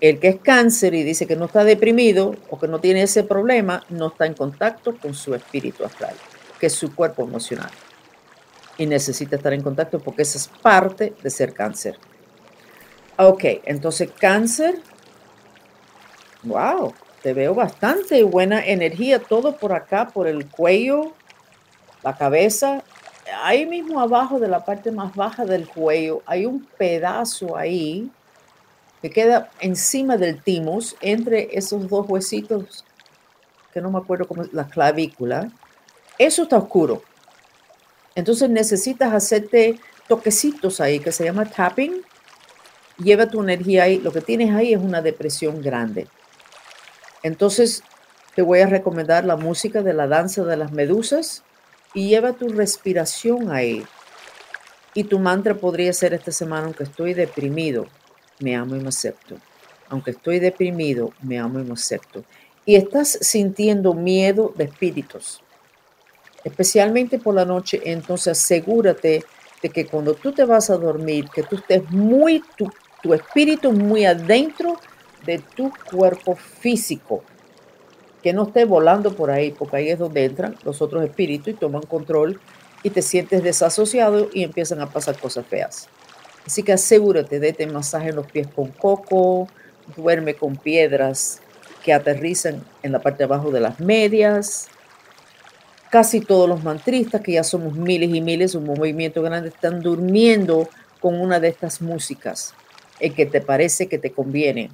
El 0.03 0.19
que 0.19 0.27
es 0.27 0.39
cáncer 0.41 0.93
y 0.95 1.03
dice 1.03 1.25
que 1.25 1.38
no 1.38 1.45
está 1.45 1.63
deprimido 1.63 2.36
o 2.50 2.60
que 2.60 2.67
no 2.67 2.79
tiene 2.81 3.03
ese 3.03 3.24
problema, 3.24 3.86
no 3.88 4.07
está 4.07 4.25
en 4.25 4.33
contacto 4.33 4.98
con 4.98 5.13
su 5.13 5.33
espíritu 5.33 5.86
astral, 5.86 6.13
que 6.60 6.65
es 6.65 6.74
su 6.74 6.93
cuerpo 6.93 7.24
emocional. 7.24 7.69
Y 8.77 8.86
necesita 8.86 9.38
estar 9.38 9.53
en 9.53 9.63
contacto 9.63 10.00
porque 10.00 10.24
esa 10.24 10.39
es 10.39 10.50
parte 10.50 11.13
de 11.24 11.29
ser 11.29 11.53
cáncer. 11.53 11.98
Ok, 13.15 13.45
entonces 13.63 14.10
cáncer. 14.19 14.75
Wow, 16.43 16.93
te 17.22 17.33
veo 17.33 17.55
bastante 17.55 18.24
buena 18.24 18.60
energía, 18.60 19.19
todo 19.19 19.55
por 19.55 19.72
acá, 19.72 20.10
por 20.10 20.27
el 20.27 20.50
cuello, 20.50 21.13
la 22.03 22.17
cabeza. 22.17 22.83
Ahí 23.41 23.65
mismo 23.65 24.01
abajo 24.01 24.38
de 24.38 24.50
la 24.50 24.65
parte 24.65 24.91
más 24.91 25.15
baja 25.15 25.45
del 25.45 25.65
cuello 25.65 26.22
hay 26.25 26.45
un 26.45 26.67
pedazo 26.77 27.55
ahí 27.55 28.12
que 29.03 29.10
queda 29.10 29.51
encima 29.60 30.15
del 30.15 30.41
timus, 30.41 30.95
entre 31.01 31.57
esos 31.57 31.89
dos 31.89 32.05
huesitos, 32.07 32.86
que 33.74 33.81
no 33.81 33.91
me 33.91 33.98
acuerdo 33.98 34.29
cómo 34.29 34.45
la 34.53 34.69
clavícula. 34.69 35.51
Eso 36.17 36.43
está 36.43 36.57
oscuro. 36.57 37.03
Entonces 38.15 38.50
necesitas 38.50 39.13
hacerte 39.13 39.77
toquecitos 40.07 40.79
ahí, 40.79 41.01
que 41.01 41.12
se 41.12 41.25
llama 41.25 41.43
tapping. 41.43 42.01
Lleva 42.98 43.27
tu 43.27 43.43
energía 43.43 43.83
ahí. 43.83 43.98
Lo 43.98 44.13
que 44.13 44.22
tienes 44.22 44.55
ahí 44.55 44.74
es 44.74 44.79
una 44.79 45.01
depresión 45.01 45.62
grande. 45.62 46.07
Entonces 47.24 47.83
te 48.36 48.41
voy 48.41 48.62
a 48.62 48.67
recomendar 48.67 49.25
la 49.25 49.36
música 49.36 49.81
de 49.81 49.93
la 49.93 50.07
danza 50.07 50.45
de 50.45 50.55
las 50.55 50.72
medusas 50.72 51.43
y 51.93 52.07
lleva 52.07 52.31
tu 52.31 52.48
respiración 52.48 53.51
ahí. 53.51 53.86
Y 54.93 55.03
tu 55.03 55.19
mantra 55.19 55.55
podría 55.55 55.91
ser 55.91 56.13
esta 56.13 56.31
semana, 56.31 56.67
aunque 56.67 56.86
estoy 56.86 57.13
deprimido, 57.13 57.88
me 58.39 58.55
amo 58.55 58.75
y 58.75 58.79
me 58.79 58.89
acepto. 58.89 59.37
Aunque 59.89 60.11
estoy 60.11 60.39
deprimido, 60.39 61.13
me 61.21 61.39
amo 61.39 61.59
y 61.59 61.63
me 61.63 61.73
acepto. 61.73 62.23
Y 62.65 62.75
estás 62.75 63.17
sintiendo 63.21 63.93
miedo 63.93 64.53
de 64.55 64.65
espíritus, 64.65 65.41
especialmente 66.43 67.19
por 67.19 67.35
la 67.35 67.45
noche, 67.45 67.81
entonces 67.83 68.39
asegúrate 68.39 69.23
de 69.61 69.69
que 69.69 69.85
cuando 69.85 70.13
tú 70.13 70.31
te 70.31 70.45
vas 70.45 70.69
a 70.69 70.77
dormir, 70.77 71.29
que 71.33 71.43
tú 71.43 71.57
estés 71.57 71.89
muy, 71.91 72.43
tu, 72.57 72.69
tu 73.01 73.13
espíritu 73.13 73.71
muy 73.71 74.05
adentro 74.05 74.77
de 75.25 75.39
tu 75.39 75.71
cuerpo 75.89 76.35
físico, 76.35 77.23
que 78.21 78.33
no 78.33 78.43
esté 78.43 78.65
volando 78.65 79.13
por 79.13 79.31
ahí, 79.31 79.51
porque 79.51 79.77
ahí 79.77 79.89
es 79.89 79.99
donde 79.99 80.25
entran 80.25 80.57
los 80.63 80.81
otros 80.81 81.03
espíritus 81.03 81.49
y 81.49 81.57
toman 81.57 81.83
control 81.83 82.39
y 82.83 82.89
te 82.89 83.01
sientes 83.01 83.43
desasociado 83.43 84.29
y 84.33 84.43
empiezan 84.43 84.81
a 84.81 84.89
pasar 84.89 85.17
cosas 85.17 85.45
feas. 85.45 85.89
Así 86.45 86.63
que 86.63 86.73
asegúrate, 86.73 87.39
de 87.39 87.67
masaje 87.67 88.09
en 88.09 88.15
los 88.15 88.27
pies 88.27 88.47
con 88.47 88.69
coco, 88.69 89.47
duerme 89.95 90.35
con 90.35 90.55
piedras 90.57 91.41
que 91.83 91.93
aterrizan 91.93 92.63
en 92.81 92.91
la 92.91 93.00
parte 93.00 93.19
de 93.19 93.23
abajo 93.25 93.51
de 93.51 93.62
las 93.62 93.79
medias. 93.79 94.67
Casi 95.89 96.21
todos 96.21 96.50
los 96.50 96.63
mantristas, 96.63 97.21
que 97.21 97.33
ya 97.33 97.43
somos 97.43 97.75
miles 97.75 98.09
y 98.13 98.21
miles, 98.21 98.55
un 98.55 98.65
movimiento 98.65 99.21
grande, 99.21 99.50
están 99.50 99.81
durmiendo 99.81 100.67
con 101.00 101.19
una 101.19 101.39
de 101.39 101.50
estas 101.50 101.81
músicas 101.81 102.53
en 103.00 103.13
que 103.13 103.25
te 103.25 103.41
parece 103.41 103.88
que 103.88 103.97
te 103.97 104.12
conviene. 104.12 104.71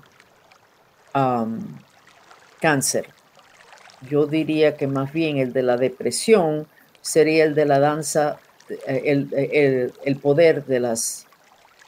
cáncer. 2.61 3.07
Yo 4.09 4.25
diría 4.27 4.77
que 4.77 4.87
más 4.87 5.11
bien 5.11 5.37
el 5.37 5.51
de 5.51 5.63
la 5.63 5.75
depresión 5.75 6.67
sería 7.01 7.43
el 7.43 7.53
de 7.53 7.65
la 7.65 7.79
danza, 7.79 8.37
el, 8.85 9.91
el 10.05 10.15
poder 10.17 10.65
de 10.65 10.79
las 10.79 11.25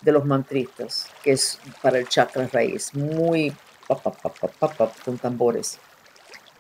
de 0.02 0.12
los 0.12 0.26
mantristas, 0.26 1.08
que 1.24 1.34
es 1.34 1.60
para 1.82 2.00
el 2.00 2.08
chakra 2.08 2.48
raíz, 2.52 2.94
muy 2.94 3.54
con 5.04 5.18
tambores. 5.18 5.80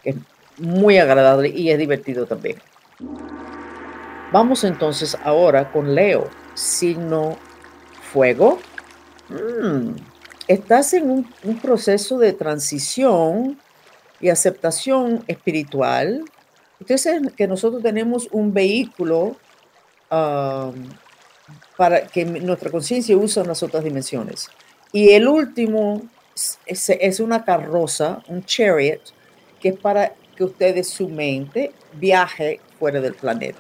Es 0.04 0.16
muy 0.58 0.98
agradable 0.98 1.50
y 1.50 1.70
es 1.70 1.78
divertido 1.78 2.26
también. 2.26 2.58
Vamos 4.32 4.64
entonces 4.64 5.18
ahora 5.24 5.72
con 5.72 5.94
Leo, 5.94 6.30
signo 6.54 7.38
fuego. 8.14 8.60
Mm, 9.30 9.96
estás 10.48 10.94
en 10.94 11.10
un, 11.10 11.60
proceso 11.62 12.18
de 12.18 12.34
transición 12.34 13.60
y 14.20 14.30
aceptación 14.30 15.24
espiritual. 15.28 16.24
Ustedes 16.80 17.08
que 17.36 17.48
nosotros 17.48 17.82
tenemos 17.84 18.28
un 18.32 18.54
vehículo 18.54 19.38
um, 20.12 20.74
para 21.82 22.06
que 22.06 22.26
nuestra 22.26 22.70
conciencia 22.70 23.18
usa 23.18 23.44
las 23.44 23.64
otras 23.64 23.84
dimensiones. 23.84 24.50
Y 24.92 25.14
el 25.14 25.28
último 25.28 26.04
es, 26.68 27.20
una 27.20 27.44
carroza, 27.44 28.22
un 28.28 28.46
chariot, 28.46 29.02
que 29.60 29.70
es 29.70 29.80
para 29.80 30.14
que 30.36 30.44
ustedes, 30.44 30.90
su 30.90 31.10
mente, 31.10 31.72
viaje 31.94 32.60
fuera 32.78 33.02
del 33.02 33.16
planeta. 33.16 33.58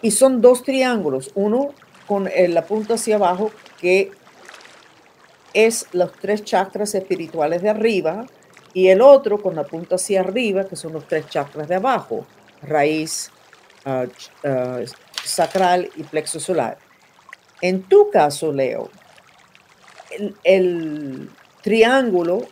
Y 0.00 0.12
son 0.12 0.40
dos 0.40 0.62
triángulos, 0.62 1.30
uno 1.34 1.74
con 2.06 2.26
la 2.48 2.64
punta 2.64 2.94
hacia 2.94 3.16
abajo, 3.16 3.50
que 3.78 4.10
es 5.52 5.86
los 5.92 6.10
tres 6.12 6.42
chakras 6.42 6.94
espirituales 6.94 7.60
de 7.60 7.68
arriba, 7.68 8.24
y 8.72 8.88
el 8.88 9.02
otro 9.02 9.42
con 9.42 9.56
la 9.56 9.64
punta 9.64 9.96
hacia 9.96 10.20
arriba, 10.20 10.64
que 10.64 10.76
son 10.76 10.94
los 10.94 11.06
tres 11.06 11.28
chakras 11.28 11.68
de 11.68 11.74
abajo, 11.74 12.26
raíz, 12.62 13.30
ah, 13.84 14.06
ah, 14.42 14.80
sacral 15.22 15.90
y 15.96 16.02
plexo 16.04 16.40
solar. 16.40 16.78
En 17.64 17.84
tu 17.84 18.10
caso, 18.10 18.52
Leo, 18.52 18.90
el, 20.44 21.30
triángulo 21.62 22.46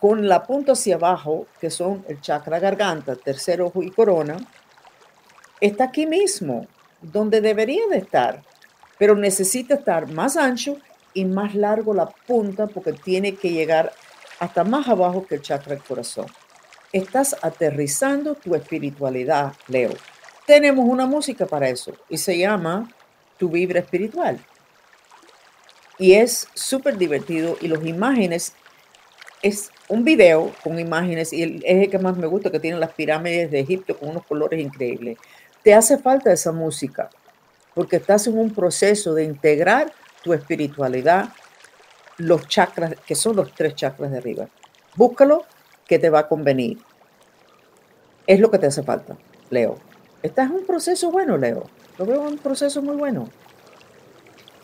con 0.00 0.26
la 0.26 0.46
punta 0.46 0.72
hacia 0.72 0.94
abajo, 0.94 1.46
que 1.60 1.68
son 1.68 2.02
el 2.08 2.18
chakra 2.22 2.58
garganta, 2.58 3.16
tercer 3.16 3.60
ojo 3.60 3.82
y 3.82 3.90
corona, 3.90 4.38
está 5.60 5.84
aquí 5.84 6.06
mismo, 6.06 6.66
donde 7.02 7.42
debería 7.42 7.86
de 7.90 7.98
estar, 7.98 8.42
pero 8.96 9.14
necesita 9.14 9.74
estar 9.74 10.10
más 10.10 10.38
ancho 10.38 10.78
y 11.12 11.26
más 11.26 11.54
largo 11.54 11.92
la 11.92 12.06
punta 12.06 12.68
porque 12.68 12.94
tiene 12.94 13.34
que 13.34 13.50
llegar 13.50 13.92
hasta 14.38 14.64
más 14.64 14.88
abajo 14.88 15.26
que 15.26 15.34
el 15.34 15.42
chakra 15.42 15.74
del 15.74 15.84
corazón. 15.84 16.28
Estás 16.94 17.36
aterrizando 17.42 18.36
tu 18.36 18.54
espiritualidad, 18.54 19.52
Leo. 19.68 19.92
Tenemos 20.46 20.86
una 20.88 21.04
música 21.04 21.44
para 21.44 21.68
eso 21.68 21.92
y 22.08 22.16
se 22.16 22.38
llama 22.38 22.88
tu 23.42 23.48
vibra 23.48 23.80
espiritual. 23.80 24.38
Y 25.98 26.12
es 26.12 26.46
súper 26.54 26.96
divertido 26.96 27.56
y 27.60 27.66
las 27.66 27.84
imágenes, 27.84 28.52
es 29.42 29.72
un 29.88 30.04
video 30.04 30.52
con 30.62 30.78
imágenes 30.78 31.32
y 31.32 31.42
es 31.42 31.82
el 31.82 31.90
que 31.90 31.98
más 31.98 32.16
me 32.16 32.28
gusta, 32.28 32.52
que 32.52 32.60
tiene 32.60 32.78
las 32.78 32.92
pirámides 32.92 33.50
de 33.50 33.58
Egipto 33.58 33.98
con 33.98 34.10
unos 34.10 34.24
colores 34.26 34.60
increíbles. 34.60 35.18
Te 35.64 35.74
hace 35.74 35.98
falta 35.98 36.32
esa 36.32 36.52
música 36.52 37.10
porque 37.74 37.96
estás 37.96 38.28
en 38.28 38.38
un 38.38 38.54
proceso 38.54 39.12
de 39.12 39.24
integrar 39.24 39.92
tu 40.22 40.32
espiritualidad, 40.32 41.30
los 42.18 42.46
chakras, 42.46 42.94
que 43.04 43.16
son 43.16 43.34
los 43.34 43.52
tres 43.52 43.74
chakras 43.74 44.12
de 44.12 44.18
arriba. 44.18 44.48
Búscalo 44.94 45.46
que 45.88 45.98
te 45.98 46.10
va 46.10 46.20
a 46.20 46.28
convenir. 46.28 46.78
Es 48.24 48.38
lo 48.38 48.52
que 48.52 48.60
te 48.60 48.66
hace 48.66 48.84
falta, 48.84 49.16
Leo. 49.50 49.78
Estás 50.22 50.48
en 50.48 50.58
un 50.58 50.64
proceso 50.64 51.10
bueno, 51.10 51.36
Leo. 51.36 51.64
Lo 51.98 52.06
veo 52.06 52.22
un 52.22 52.38
proceso 52.38 52.82
muy 52.82 52.96
bueno. 52.96 53.28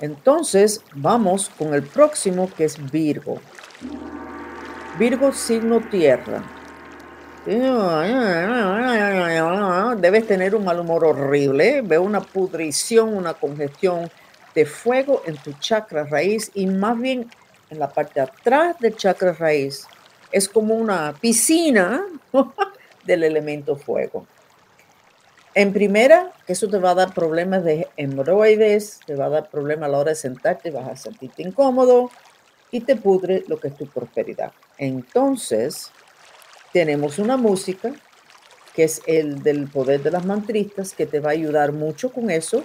Entonces, 0.01 0.83
vamos 0.95 1.51
con 1.51 1.75
el 1.75 1.83
próximo 1.83 2.49
que 2.57 2.65
es 2.65 2.91
Virgo. 2.91 3.41
Virgo 4.99 5.33
signo 5.33 5.81
tierra. 5.81 6.43
Debes 9.97 10.27
tener 10.27 10.55
un 10.55 10.65
mal 10.65 10.81
humor 10.81 11.05
horrible. 11.05 11.83
Veo 11.83 12.03
una 12.03 12.21
pudrición, 12.21 13.17
una 13.17 13.35
congestión 13.35 14.11
de 14.55 14.67
fuego 14.67 15.23
en 15.25 15.37
tu 15.37 15.53
chakra 15.55 16.05
raíz 16.05 16.51
y 16.55 16.67
más 16.67 16.99
bien 16.99 17.29
en 17.71 17.79
la 17.79 17.89
parte 17.89 18.15
de 18.15 18.21
atrás 18.23 18.79
del 18.79 18.97
chakra 18.97 19.33
raíz. 19.33 19.87
Es 20.31 20.49
como 20.49 20.75
una 20.75 21.15
piscina 21.21 22.05
del 23.05 23.25
elemento 23.25 23.77
fuego. 23.77 24.27
En 25.59 25.73
primera, 25.73 26.31
eso 26.47 26.69
te 26.69 26.79
va 26.79 26.93
a 26.93 26.95
dar 26.95 27.13
problemas 27.13 27.65
de 27.65 27.89
hemorroides, 27.97 29.01
te 29.05 29.17
va 29.17 29.25
a 29.25 29.29
dar 29.29 29.51
problemas 29.51 29.89
a 29.89 29.91
la 29.91 29.99
hora 29.99 30.11
de 30.11 30.15
sentarte, 30.15 30.71
vas 30.71 30.89
a 30.89 30.95
sentirte 30.95 31.43
incómodo, 31.43 32.13
y 32.71 32.83
te 32.83 32.95
pudre 32.95 33.43
lo 33.49 33.59
que 33.59 33.67
es 33.67 33.77
tu 33.77 33.89
prosperidad. 33.89 34.53
Entonces, 34.77 35.91
tenemos 36.73 37.19
una 37.19 37.37
música 37.37 37.93
que 38.73 38.85
es 38.85 39.03
el 39.09 39.43
del 39.43 39.67
poder 39.67 40.01
de 40.01 40.13
las 40.13 40.25
mantristas, 40.25 40.95
que 40.95 41.07
te 41.07 41.19
va 41.19 41.31
a 41.31 41.33
ayudar 41.33 41.73
mucho 41.73 42.13
con 42.13 42.31
eso, 42.31 42.65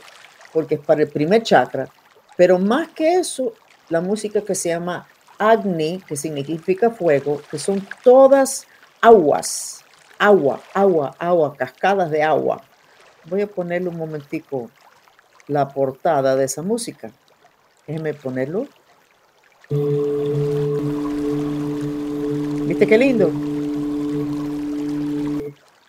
porque 0.52 0.76
es 0.76 0.82
para 0.82 1.02
el 1.02 1.08
primer 1.08 1.42
chakra. 1.42 1.90
Pero 2.38 2.60
más 2.60 2.90
que 2.90 3.16
eso, 3.16 3.54
la 3.90 4.02
música 4.02 4.42
que 4.42 4.54
se 4.54 4.70
llama 4.70 5.08
Agni, 5.40 6.00
que 6.08 6.16
significa 6.16 6.92
fuego, 6.92 7.42
que 7.50 7.58
son 7.58 7.88
todas 8.04 8.68
aguas, 9.02 9.84
agua, 10.20 10.62
agua, 10.76 11.16
agua, 11.18 11.58
cascadas 11.58 12.12
de 12.12 12.22
agua. 12.22 12.62
Voy 13.26 13.42
a 13.42 13.48
ponerle 13.48 13.90
un 13.90 13.98
momentico 13.98 14.70
la 15.48 15.70
portada 15.70 16.36
de 16.36 16.46
esa 16.46 16.62
música. 16.62 17.12
Déjeme 17.88 18.14
ponerlo. 18.14 18.68
¿Viste 22.68 22.88
qué 22.88 22.98
lindo? 22.98 23.32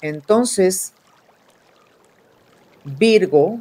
Entonces, 0.01 0.93
Virgo, 2.85 3.59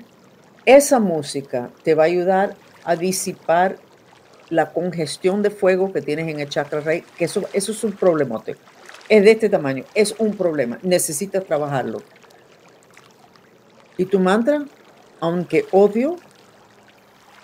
esa 0.66 1.00
música 1.00 1.72
te 1.84 1.96
va 1.96 2.04
a 2.04 2.08
ayudar 2.08 2.56
a 2.84 2.96
disipar 2.96 3.78
la 4.50 4.72
congestión 4.72 5.42
de 5.42 5.50
fuego 5.50 5.94
que 5.94 6.02
tienes 6.02 6.28
en 6.28 6.40
el 6.40 6.50
chakra 6.50 6.82
rey, 6.82 7.04
que 7.18 7.26
eso, 7.26 7.44
eso 7.54 7.72
es 7.72 7.84
un 7.84 7.94
problemote. 7.94 8.56
Es 9.10 9.24
de 9.24 9.32
este 9.32 9.50
tamaño, 9.50 9.84
es 9.96 10.16
un 10.20 10.36
problema. 10.36 10.80
Necesitas 10.84 11.46
trabajarlo. 11.46 12.04
¿Y 13.98 14.06
tu 14.06 14.20
mantra? 14.20 14.66
Aunque 15.20 15.66
odio 15.72 16.18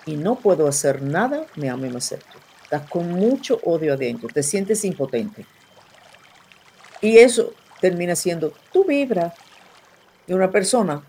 y 0.05 0.17
no 0.17 0.35
puedo 0.35 0.67
hacer 0.67 1.01
nada, 1.01 1.45
me 1.55 1.69
amo 1.69 1.85
y 1.85 1.89
me 1.89 1.97
acepto. 1.97 2.37
Estás 2.63 2.89
con 2.89 3.11
mucho 3.11 3.59
odio 3.63 3.93
adentro, 3.93 4.29
te 4.29 4.43
sientes 4.43 4.83
impotente. 4.85 5.45
Y 7.01 7.17
eso 7.17 7.53
termina 7.79 8.15
siendo 8.15 8.53
tu 8.71 8.85
vibra 8.85 9.33
de 10.27 10.35
una 10.35 10.51
persona 10.51 11.01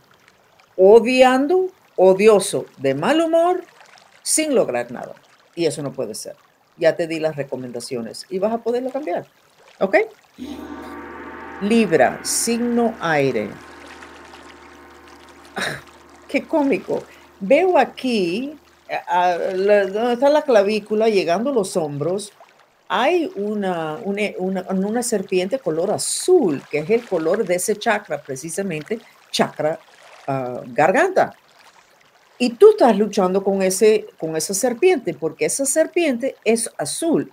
odiando, 0.76 1.66
odioso, 1.96 2.66
de 2.78 2.94
mal 2.94 3.20
humor, 3.20 3.62
sin 4.22 4.54
lograr 4.54 4.90
nada. 4.90 5.14
Y 5.54 5.66
eso 5.66 5.82
no 5.82 5.92
puede 5.92 6.14
ser. 6.14 6.36
Ya 6.76 6.96
te 6.96 7.06
di 7.06 7.20
las 7.20 7.36
recomendaciones 7.36 8.24
y 8.30 8.38
vas 8.38 8.52
a 8.52 8.58
poderlo 8.58 8.90
cambiar. 8.90 9.26
¿Ok? 9.80 9.96
Libra, 11.60 12.20
signo 12.22 12.94
aire. 13.00 13.50
Qué 16.28 16.44
cómico. 16.44 17.02
Veo 17.40 17.78
aquí, 17.78 18.56
donde 19.10 20.12
está 20.12 20.28
la 20.28 20.42
clavícula, 20.42 21.08
llegando 21.08 21.50
a 21.50 21.54
los 21.54 21.76
hombros, 21.76 22.32
hay 22.88 23.30
una, 23.36 24.00
una, 24.02 24.64
una, 24.68 25.02
serpiente 25.04 25.60
color 25.60 25.92
azul, 25.92 26.60
que 26.70 26.78
es 26.78 26.90
el 26.90 27.06
color 27.06 27.46
de 27.46 27.54
ese 27.54 27.76
chakra, 27.76 28.20
precisamente 28.20 28.98
chakra 29.30 29.78
ah, 30.26 30.60
garganta. 30.66 31.32
Y 32.36 32.50
tú 32.54 32.70
estás 32.70 32.96
luchando 32.98 33.44
con, 33.44 33.62
ese, 33.62 34.06
con 34.18 34.34
esa 34.34 34.54
serpiente, 34.54 35.14
porque 35.14 35.44
esa 35.44 35.66
serpiente 35.66 36.34
es 36.44 36.68
azul. 36.78 37.32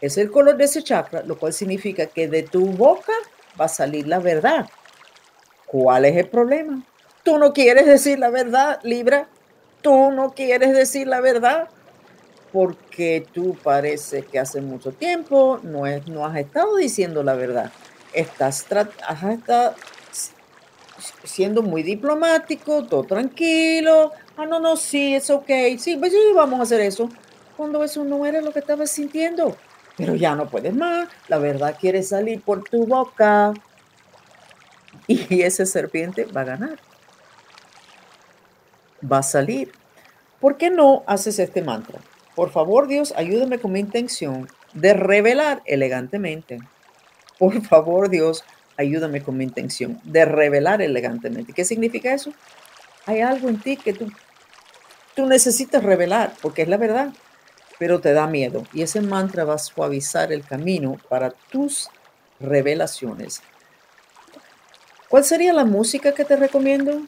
Es 0.00 0.18
el 0.18 0.30
color 0.30 0.56
de 0.56 0.64
ese 0.64 0.82
chakra, 0.82 1.22
lo 1.22 1.38
cual 1.38 1.52
significa 1.52 2.06
que 2.06 2.26
de 2.26 2.42
tu 2.42 2.64
boca 2.64 3.12
va 3.60 3.66
a 3.66 3.68
salir 3.68 4.08
la 4.08 4.18
verdad. 4.18 4.66
¿Cuál 5.66 6.06
es 6.06 6.16
el 6.16 6.26
problema? 6.26 6.82
Tú 7.30 7.38
no 7.38 7.52
quieres 7.52 7.86
decir 7.86 8.18
la 8.18 8.28
verdad, 8.28 8.80
Libra. 8.82 9.28
Tú 9.82 10.10
no 10.10 10.34
quieres 10.34 10.74
decir 10.74 11.06
la 11.06 11.20
verdad 11.20 11.68
porque 12.52 13.24
tú 13.32 13.56
parece 13.62 14.24
que 14.24 14.40
hace 14.40 14.60
mucho 14.60 14.90
tiempo 14.90 15.60
no, 15.62 15.86
es, 15.86 16.08
no 16.08 16.26
has 16.26 16.36
estado 16.36 16.74
diciendo 16.74 17.22
la 17.22 17.34
verdad. 17.34 17.70
Estás, 18.12 18.66
has 19.06 19.22
estado 19.22 19.76
siendo 21.22 21.62
muy 21.62 21.84
diplomático, 21.84 22.82
todo 22.86 23.04
tranquilo. 23.04 24.10
Ah, 24.36 24.44
no, 24.44 24.58
no, 24.58 24.74
sí, 24.74 25.14
es 25.14 25.30
ok. 25.30 25.50
Sí, 25.78 25.98
pues 26.00 26.10
sí, 26.12 26.18
vamos 26.34 26.58
a 26.58 26.64
hacer 26.64 26.80
eso. 26.80 27.08
Cuando 27.56 27.84
eso 27.84 28.02
no 28.02 28.26
era 28.26 28.40
lo 28.40 28.52
que 28.52 28.58
estabas 28.58 28.90
sintiendo. 28.90 29.56
Pero 29.96 30.16
ya 30.16 30.34
no 30.34 30.48
puedes 30.48 30.74
más. 30.74 31.08
La 31.28 31.38
verdad 31.38 31.76
quiere 31.80 32.02
salir 32.02 32.40
por 32.40 32.64
tu 32.64 32.88
boca. 32.88 33.54
Y 35.06 35.42
ese 35.42 35.64
serpiente 35.64 36.24
va 36.24 36.40
a 36.40 36.44
ganar. 36.44 36.89
Va 39.00 39.18
a 39.18 39.22
salir. 39.22 39.72
¿Por 40.40 40.56
qué 40.56 40.70
no 40.70 41.02
haces 41.06 41.38
este 41.38 41.62
mantra? 41.62 42.00
Por 42.34 42.50
favor, 42.50 42.86
Dios, 42.86 43.12
ayúdame 43.16 43.58
con 43.58 43.72
mi 43.72 43.80
intención 43.80 44.48
de 44.72 44.94
revelar 44.94 45.62
elegantemente. 45.66 46.58
Por 47.38 47.60
favor, 47.62 48.08
Dios, 48.08 48.44
ayúdame 48.76 49.22
con 49.22 49.36
mi 49.36 49.44
intención 49.44 50.00
de 50.04 50.24
revelar 50.24 50.80
elegantemente. 50.82 51.52
¿Qué 51.52 51.64
significa 51.64 52.14
eso? 52.14 52.32
Hay 53.06 53.20
algo 53.20 53.48
en 53.48 53.60
ti 53.60 53.76
que 53.76 53.92
tú, 53.92 54.10
tú 55.14 55.26
necesitas 55.26 55.82
revelar, 55.82 56.32
porque 56.40 56.62
es 56.62 56.68
la 56.68 56.76
verdad, 56.76 57.12
pero 57.78 58.00
te 58.00 58.12
da 58.12 58.26
miedo. 58.26 58.64
Y 58.72 58.82
ese 58.82 59.00
mantra 59.00 59.44
va 59.44 59.54
a 59.54 59.58
suavizar 59.58 60.32
el 60.32 60.44
camino 60.44 60.98
para 61.08 61.30
tus 61.30 61.88
revelaciones. 62.38 63.42
¿Cuál 65.08 65.24
sería 65.24 65.52
la 65.52 65.64
música 65.64 66.12
que 66.12 66.24
te 66.24 66.36
recomiendo? 66.36 67.02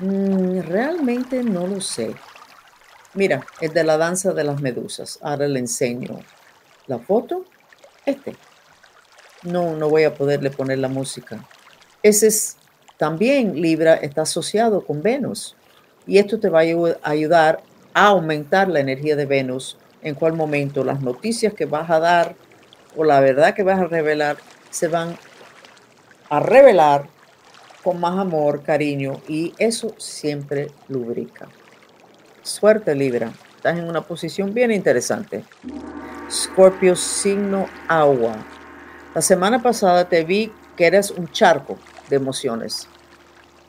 Mm, 0.00 0.60
realmente 0.60 1.42
no 1.42 1.66
lo 1.66 1.80
sé. 1.80 2.14
Mira, 3.12 3.44
es 3.60 3.74
de 3.74 3.84
la 3.84 3.98
danza 3.98 4.32
de 4.32 4.44
las 4.44 4.60
medusas. 4.60 5.18
Ahora 5.20 5.46
le 5.46 5.58
enseño 5.58 6.20
la 6.86 6.98
foto. 6.98 7.44
Este. 8.06 8.34
No, 9.42 9.76
no 9.76 9.90
voy 9.90 10.04
a 10.04 10.14
poderle 10.14 10.50
poner 10.50 10.78
la 10.78 10.88
música. 10.88 11.44
Ese 12.02 12.28
es 12.28 12.56
también 12.96 13.60
Libra, 13.60 13.94
está 13.94 14.22
asociado 14.22 14.86
con 14.86 15.02
Venus. 15.02 15.54
Y 16.06 16.18
esto 16.18 16.40
te 16.40 16.48
va 16.48 16.60
a 16.60 17.10
ayudar 17.10 17.62
a 17.92 18.06
aumentar 18.06 18.68
la 18.68 18.80
energía 18.80 19.16
de 19.16 19.26
Venus. 19.26 19.76
En 20.02 20.14
cuál 20.14 20.32
momento 20.32 20.82
las 20.82 21.02
noticias 21.02 21.52
que 21.52 21.66
vas 21.66 21.90
a 21.90 22.00
dar 22.00 22.34
o 22.96 23.04
la 23.04 23.20
verdad 23.20 23.54
que 23.54 23.62
vas 23.62 23.78
a 23.78 23.84
revelar 23.84 24.38
se 24.70 24.88
van 24.88 25.18
a 26.30 26.40
revelar 26.40 27.06
con 27.82 28.00
más 28.00 28.18
amor, 28.18 28.62
cariño 28.62 29.20
y 29.28 29.54
eso 29.58 29.94
siempre 29.98 30.70
lubrica. 30.88 31.48
Suerte 32.42 32.94
Libra, 32.94 33.32
estás 33.56 33.78
en 33.78 33.88
una 33.88 34.02
posición 34.02 34.52
bien 34.52 34.70
interesante. 34.70 35.44
Scorpio, 36.30 36.96
signo 36.96 37.66
agua. 37.88 38.36
La 39.14 39.22
semana 39.22 39.60
pasada 39.60 40.08
te 40.08 40.24
vi 40.24 40.52
que 40.76 40.86
eres 40.86 41.10
un 41.10 41.30
charco 41.30 41.78
de 42.08 42.16
emociones. 42.16 42.88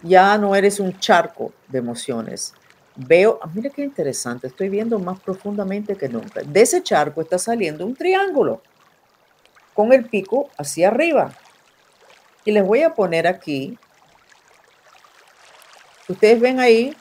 Ya 0.04 0.38
no 0.38 0.56
eres 0.56 0.80
un 0.80 0.98
charco 1.00 1.54
de 1.68 1.80
emociones. 1.80 2.54
Veo, 2.96 3.40
ah, 3.42 3.50
mira 3.54 3.70
qué 3.70 3.84
interesante, 3.84 4.48
estoy 4.48 4.68
viendo 4.70 5.00
más 5.00 5.20
profundamente 5.20 5.96
que 5.96 6.10
nunca. 6.10 6.42
De 6.42 6.62
ese 6.62 6.84
charco 6.84 7.22
está 7.22 7.38
saliendo 7.38 7.86
un 7.86 7.96
triángulo 7.96 8.62
con 9.74 9.94
el 9.94 10.06
pico 10.06 10.50
hacia 10.58 10.90
arriba. 10.90 11.34
Y 12.44 12.52
les 12.52 12.66
voy 12.66 12.82
a 12.82 12.94
poner 12.94 13.28
aquí 13.28 13.78
Ustedes 16.08 16.40
ven 16.40 16.60
ahí 16.60 16.96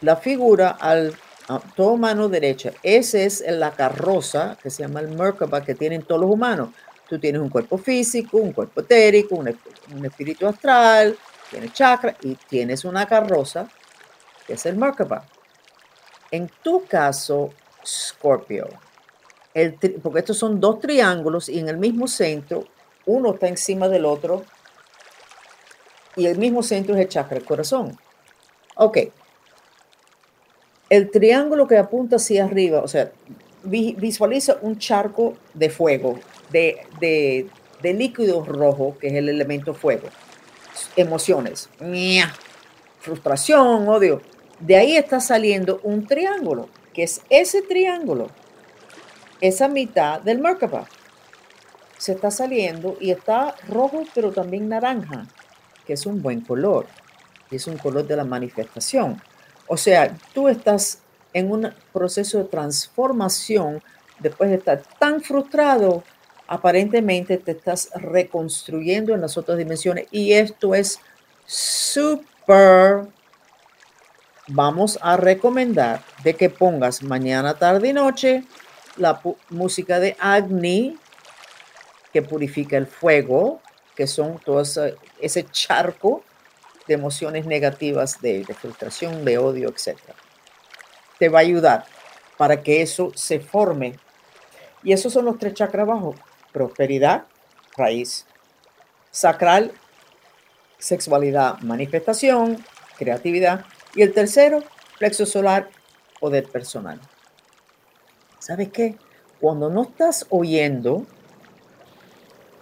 la 0.00 0.16
figura 0.16 0.70
al 0.70 1.14
a 1.48 1.60
todo 1.60 1.96
mano 1.96 2.28
derecha. 2.28 2.72
Esa 2.82 3.18
es 3.18 3.44
la 3.48 3.72
carroza 3.72 4.56
que 4.62 4.70
se 4.70 4.82
llama 4.82 5.00
el 5.00 5.08
Merkaba 5.08 5.64
que 5.64 5.74
tienen 5.74 6.02
todos 6.02 6.20
los 6.20 6.30
humanos. 6.30 6.70
Tú 7.08 7.18
tienes 7.18 7.40
un 7.40 7.48
cuerpo 7.48 7.78
físico, 7.78 8.38
un 8.38 8.52
cuerpo 8.52 8.80
etérico, 8.80 9.36
un, 9.36 9.48
espíritu 10.04 10.46
astral, 10.46 11.16
tienes 11.50 11.72
chakra 11.72 12.16
y 12.22 12.34
tienes 12.34 12.84
una 12.84 13.06
carroza 13.06 13.68
que 14.46 14.54
es 14.54 14.66
el 14.66 14.76
Merkaba. 14.76 15.24
En 16.32 16.50
tu 16.62 16.84
caso, 16.84 17.50
Scorpio, 17.86 18.68
el, 19.54 19.74
porque 20.02 20.18
estos 20.18 20.38
son 20.38 20.58
dos 20.58 20.80
triángulos 20.80 21.48
y 21.48 21.60
en 21.60 21.68
el 21.68 21.76
mismo 21.76 22.08
centro, 22.08 22.66
uno 23.06 23.34
está 23.34 23.46
encima 23.46 23.88
del 23.88 24.04
otro 24.04 24.44
y 26.16 26.26
el 26.26 26.38
mismo 26.38 26.62
centro 26.62 26.94
es 26.94 27.02
el 27.02 27.08
chakra, 27.08 27.36
el 27.36 27.44
corazón. 27.44 27.96
Ok. 28.74 28.98
El 30.88 31.10
triángulo 31.10 31.66
que 31.66 31.76
apunta 31.76 32.16
hacia 32.16 32.44
arriba, 32.44 32.80
o 32.80 32.88
sea, 32.88 33.10
visualiza 33.64 34.58
un 34.62 34.78
charco 34.78 35.34
de 35.54 35.68
fuego, 35.68 36.18
de, 36.50 36.86
de, 37.00 37.94
líquido 37.94 38.44
rojo, 38.44 38.96
que 38.98 39.08
es 39.08 39.14
el 39.14 39.28
elemento 39.28 39.74
fuego. 39.74 40.08
Emociones, 40.96 41.68
frustración, 43.00 43.88
odio. 43.88 44.22
De 44.60 44.76
ahí 44.76 44.96
está 44.96 45.20
saliendo 45.20 45.80
un 45.82 46.06
triángulo, 46.06 46.68
que 46.92 47.02
es 47.02 47.20
ese 47.30 47.62
triángulo, 47.62 48.28
esa 49.40 49.68
mitad 49.68 50.20
del 50.20 50.38
Merkaba. 50.38 50.86
Se 51.98 52.12
está 52.12 52.30
saliendo 52.30 52.96
y 53.00 53.10
está 53.10 53.54
rojo, 53.68 54.02
pero 54.14 54.32
también 54.32 54.68
naranja, 54.68 55.26
que 55.86 55.94
es 55.94 56.06
un 56.06 56.22
buen 56.22 56.40
color 56.40 56.86
es 57.50 57.66
un 57.66 57.76
color 57.76 58.06
de 58.06 58.16
la 58.16 58.24
manifestación. 58.24 59.20
O 59.68 59.76
sea, 59.76 60.16
tú 60.34 60.48
estás 60.48 61.00
en 61.32 61.50
un 61.50 61.72
proceso 61.92 62.38
de 62.38 62.44
transformación 62.44 63.82
después 64.18 64.50
de 64.50 64.56
estar 64.56 64.82
tan 64.98 65.20
frustrado, 65.20 66.02
aparentemente 66.48 67.36
te 67.36 67.52
estás 67.52 67.90
reconstruyendo 67.94 69.14
en 69.14 69.20
las 69.20 69.36
otras 69.36 69.58
dimensiones 69.58 70.06
y 70.10 70.32
esto 70.32 70.74
es 70.74 70.98
súper. 71.44 73.06
Vamos 74.48 74.98
a 75.02 75.16
recomendar 75.16 76.02
de 76.22 76.34
que 76.34 76.48
pongas 76.48 77.02
mañana, 77.02 77.54
tarde 77.54 77.88
y 77.88 77.92
noche 77.92 78.44
la 78.96 79.20
música 79.50 80.00
de 80.00 80.16
Agni, 80.20 80.96
que 82.12 82.22
purifica 82.22 82.78
el 82.78 82.86
fuego, 82.86 83.60
que 83.96 84.06
son 84.06 84.38
todo 84.38 84.60
ese, 84.60 85.46
charco 85.50 86.22
de 86.86 86.94
emociones 86.94 87.46
negativas, 87.46 88.20
de, 88.20 88.44
frustración, 88.44 89.24
de 89.24 89.38
odio, 89.38 89.70
etc. 89.70 89.98
Te 91.18 91.28
va 91.28 91.38
a 91.38 91.42
ayudar 91.42 91.86
para 92.36 92.62
que 92.62 92.82
eso 92.82 93.10
se 93.14 93.40
forme. 93.40 93.98
Y 94.84 94.92
esos 94.92 95.12
son 95.12 95.24
los 95.24 95.38
tres 95.38 95.54
chakras 95.54 95.88
abajo. 95.88 96.14
Prosperidad, 96.52 97.24
raíz. 97.76 98.26
Sacral, 99.10 99.72
sexualidad, 100.78 101.58
manifestación, 101.60 102.62
creatividad. 102.98 103.64
Y 103.94 104.02
el 104.02 104.12
tercero, 104.12 104.62
plexo 104.98 105.24
solar, 105.24 105.70
poder 106.20 106.46
personal. 106.48 107.00
¿Sabes 108.38 108.68
qué? 108.68 108.96
Cuando 109.40 109.70
no 109.70 109.82
estás 109.82 110.26
oyendo 110.28 111.06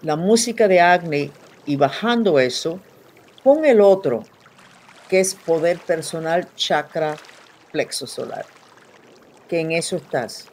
la 0.05 0.17
música 0.17 0.69
de 0.69 0.81
Agni 0.81 1.33
y 1.67 1.77
bajando 1.77 2.39
eso, 2.39 2.79
pon 3.43 3.65
el 3.65 3.81
otro, 3.81 4.23
que 5.09 5.19
es 5.19 5.35
poder 5.35 5.79
personal, 5.81 6.47
chakra, 6.55 7.17
plexo 7.73 8.07
solar. 8.07 8.45
Que 9.49 9.61
en 9.61 9.73
eso 9.73 9.97
estás, 9.97 10.47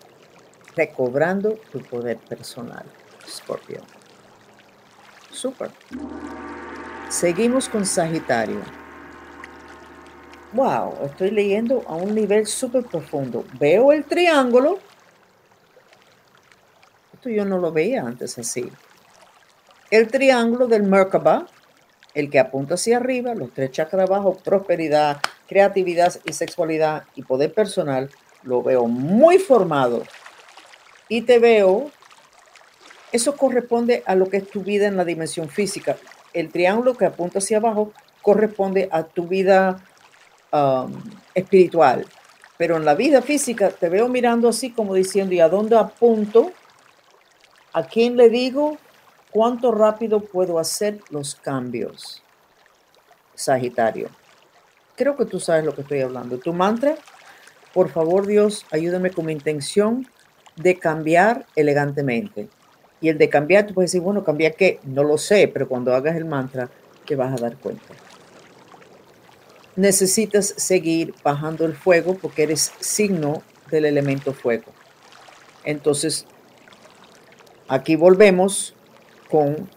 recobrando 0.75 1.59
tu 1.71 1.79
poder 1.81 2.17
personal, 2.17 2.85
Scorpio. 3.27 3.81
Super. 5.31 5.69
Seguimos 7.09 7.67
con 7.67 7.85
Sagitario. 7.85 8.61
Wow, 10.53 11.05
estoy 11.05 11.31
leyendo 11.31 11.83
a 11.87 11.95
un 11.95 12.15
nivel 12.15 12.47
súper 12.47 12.83
profundo. 12.85 13.45
Veo 13.59 13.91
el 13.91 14.03
triángulo 14.05 14.79
yo 17.29 17.45
no 17.45 17.59
lo 17.59 17.71
veía 17.71 18.03
antes 18.03 18.37
así. 18.37 18.71
El 19.91 20.07
triángulo 20.07 20.67
del 20.67 20.83
Merkaba, 20.83 21.47
el 22.13 22.29
que 22.29 22.39
apunta 22.39 22.75
hacia 22.75 22.95
arriba, 22.95 23.35
los 23.35 23.53
tres 23.53 23.71
chakras 23.71 24.09
abajo, 24.09 24.37
prosperidad, 24.41 25.17
creatividad 25.49 26.17
y 26.25 26.31
sexualidad 26.31 27.03
y 27.13 27.23
poder 27.23 27.53
personal, 27.53 28.09
lo 28.43 28.63
veo 28.63 28.87
muy 28.87 29.37
formado. 29.37 30.03
Y 31.09 31.23
te 31.23 31.39
veo, 31.39 31.91
eso 33.11 33.35
corresponde 33.35 34.01
a 34.05 34.15
lo 34.15 34.29
que 34.29 34.37
es 34.37 34.49
tu 34.49 34.61
vida 34.61 34.87
en 34.87 34.95
la 34.95 35.03
dimensión 35.03 35.49
física. 35.49 35.97
El 36.31 36.53
triángulo 36.53 36.95
que 36.95 37.03
apunta 37.03 37.39
hacia 37.39 37.57
abajo 37.57 37.91
corresponde 38.21 38.87
a 38.93 39.03
tu 39.03 39.27
vida 39.27 39.83
um, 40.53 41.03
espiritual. 41.35 42.05
Pero 42.55 42.77
en 42.77 42.85
la 42.85 42.95
vida 42.95 43.21
física 43.21 43.71
te 43.71 43.89
veo 43.89 44.07
mirando 44.07 44.47
así 44.47 44.71
como 44.71 44.93
diciendo, 44.93 45.35
¿y 45.35 45.41
a 45.41 45.49
dónde 45.49 45.77
apunto? 45.77 46.53
¿A 47.73 47.83
quién 47.83 48.15
le 48.15 48.29
digo 48.29 48.77
cuánto 49.31 49.71
rápido 49.71 50.19
puedo 50.19 50.59
hacer 50.59 50.99
los 51.09 51.35
cambios? 51.35 52.21
Sagitario. 53.35 54.09
Creo 54.95 55.15
que 55.15 55.25
tú 55.25 55.39
sabes 55.39 55.65
lo 55.65 55.73
que 55.73 55.81
estoy 55.81 56.01
hablando. 56.01 56.37
Tu 56.37 56.53
mantra, 56.53 56.95
por 57.73 57.89
favor 57.89 58.27
Dios, 58.27 58.65
ayúdame 58.71 59.11
con 59.11 59.25
mi 59.25 59.33
intención 59.33 60.07
de 60.55 60.77
cambiar 60.77 61.45
elegantemente. 61.55 62.49
Y 62.99 63.09
el 63.09 63.17
de 63.17 63.29
cambiar, 63.29 63.65
tú 63.65 63.73
puedes 63.73 63.91
decir, 63.91 64.01
bueno, 64.01 64.23
¿cambiar 64.23 64.55
qué? 64.55 64.79
No 64.83 65.03
lo 65.03 65.17
sé, 65.17 65.47
pero 65.47 65.67
cuando 65.67 65.95
hagas 65.95 66.15
el 66.15 66.25
mantra, 66.25 66.69
te 67.05 67.15
vas 67.15 67.33
a 67.33 67.41
dar 67.41 67.57
cuenta. 67.57 67.95
Necesitas 69.75 70.53
seguir 70.57 71.15
bajando 71.23 71.65
el 71.65 71.73
fuego 71.73 72.15
porque 72.15 72.43
eres 72.43 72.71
signo 72.79 73.41
del 73.71 73.85
elemento 73.85 74.33
fuego. 74.33 74.71
Entonces, 75.63 76.27
Aquí 77.71 77.95
volvemos 77.95 78.75
con 79.31 79.69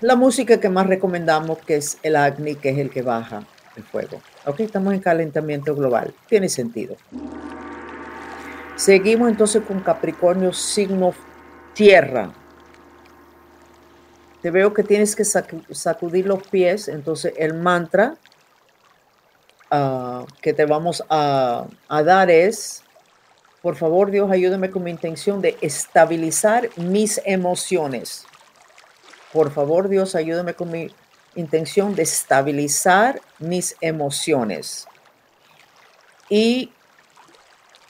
la 0.00 0.16
música 0.16 0.58
que 0.58 0.68
más 0.68 0.86
recomendamos, 0.86 1.58
que 1.58 1.76
es 1.76 1.98
el 2.02 2.16
Agni, 2.16 2.54
que 2.54 2.70
es 2.70 2.78
el 2.78 2.90
que 2.90 3.02
baja 3.02 3.44
el 3.76 3.82
fuego. 3.84 4.20
Ok, 4.46 4.60
estamos 4.60 4.94
en 4.94 5.00
calentamiento 5.00 5.74
global. 5.74 6.14
Tiene 6.28 6.48
sentido. 6.48 6.96
Seguimos 8.76 9.28
entonces 9.28 9.62
con 9.66 9.80
Capricornio, 9.80 10.52
signo 10.52 11.12
tierra. 11.74 12.32
Te 14.40 14.50
veo 14.50 14.72
que 14.72 14.84
tienes 14.84 15.16
que 15.16 15.24
sacudir 15.24 16.26
los 16.26 16.46
pies, 16.46 16.86
entonces 16.88 17.34
el 17.36 17.54
mantra 17.54 18.14
ah, 19.70 20.24
que 20.40 20.52
te 20.52 20.64
vamos 20.64 21.04
a, 21.10 21.66
a 21.88 22.02
dar 22.04 22.30
es 22.30 22.84
por 23.62 23.76
favor, 23.76 24.10
Dios, 24.10 24.30
ayúdame 24.30 24.70
con 24.70 24.84
mi 24.84 24.90
intención 24.90 25.40
de 25.40 25.56
estabilizar 25.60 26.70
mis 26.76 27.20
emociones. 27.24 28.24
Por 29.32 29.52
favor, 29.52 29.88
Dios, 29.88 30.14
ayúdame 30.14 30.54
con 30.54 30.70
mi 30.70 30.90
intención 31.34 31.94
de 31.94 32.02
estabilizar 32.02 33.20
mis 33.38 33.76
emociones. 33.80 34.86
Y 36.28 36.72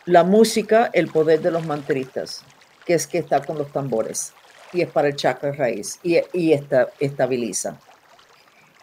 la 0.06 0.24
música, 0.24 0.90
el 0.94 1.08
poder 1.08 1.42
de 1.42 1.50
los 1.50 1.66
mantristas, 1.66 2.42
que 2.86 2.94
es 2.94 3.06
que 3.06 3.18
está 3.18 3.44
con 3.44 3.58
los 3.58 3.70
tambores 3.70 4.32
y 4.72 4.80
es 4.80 4.90
para 4.90 5.08
el 5.08 5.16
chakra 5.16 5.52
raíz 5.52 5.98
y, 6.02 6.18
y 6.32 6.58
estabiliza. 6.98 7.78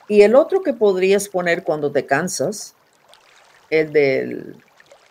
Y 0.08 0.22
el 0.22 0.36
otro 0.36 0.62
que 0.62 0.74
podrías 0.74 1.28
poner 1.28 1.64
cuando 1.64 1.92
te 1.92 2.06
cansas, 2.06 2.76
el 3.72 3.92
del 3.92 4.64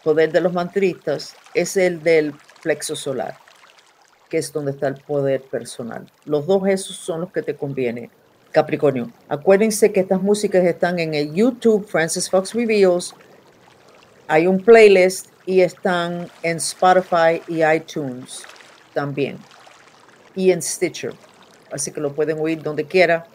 poder 0.05 0.31
de 0.31 0.41
los 0.41 0.53
mantristas 0.53 1.35
es 1.55 1.77
el 1.77 2.03
del 2.03 2.35
plexo 2.63 2.97
solar, 2.97 3.39
que 4.29 4.39
es 4.39 4.53
donde 4.53 4.73
está 4.73 4.89
el 4.89 4.97
poder 4.97 5.43
personal. 5.43 6.11
Los 6.25 6.47
dos 6.47 6.67
esos 6.67 6.97
son 6.97 7.23
los 7.23 7.33
que 7.33 7.43
te 7.43 7.55
conviene. 7.55 8.11
Capricornio, 8.53 9.11
acuérdense 9.29 9.93
que 9.93 10.01
estas 10.01 10.23
músicas 10.23 10.65
están 10.65 10.99
en 10.99 11.15
el 11.15 11.35
YouTube 11.35 11.89
Francis 11.89 12.31
Fox 12.31 12.55
Reveals. 12.55 13.15
Hay 14.29 14.47
un 14.47 14.63
playlist 14.63 15.29
y 15.45 15.61
están 15.61 16.29
en 16.43 16.59
Spotify 16.59 17.43
y 17.49 17.65
iTunes 17.65 18.45
también. 18.93 19.39
Y 20.37 20.53
en 20.53 20.63
Stitcher. 20.63 21.15
Así 21.73 21.91
que 21.91 22.01
lo 22.01 22.15
pueden 22.15 22.39
oír 22.39 22.63
donde 22.63 22.85
quiera. 22.85 23.27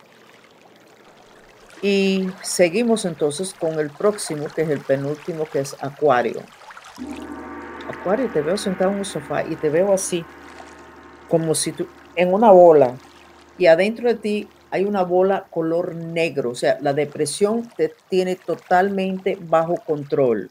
Y 1.82 2.30
seguimos 2.42 3.06
entonces 3.06 3.54
con 3.54 3.80
el 3.80 3.90
próximo, 3.90 4.48
que 4.48 4.64
es 4.64 4.70
el 4.70 4.80
penúltimo, 4.80 5.46
que 5.46 5.60
es 5.60 5.76
Acuario. 5.82 6.42
Acuario, 8.10 8.34
te 8.34 8.42
veo 8.42 8.58
sentado 8.58 8.90
en 8.90 8.98
un 8.98 9.06
sofá 9.06 9.44
y 9.44 9.56
te 9.56 9.70
veo 9.70 9.94
así, 9.94 10.26
como 11.28 11.54
si 11.54 11.74
tú, 11.74 11.86
en 12.16 12.34
una 12.34 12.50
bola, 12.50 12.96
y 13.60 13.68
adentro 13.68 14.08
de 14.08 14.16
ti 14.16 14.50
hay 14.72 14.84
una 14.86 15.04
bola 15.04 15.46
color 15.52 15.94
negro, 15.94 16.50
o 16.50 16.56
sea, 16.56 16.80
la 16.82 16.94
depresión 16.94 17.70
te 17.78 17.94
tiene 18.10 18.36
totalmente 18.36 19.38
bajo 19.40 19.76
control. 19.76 20.50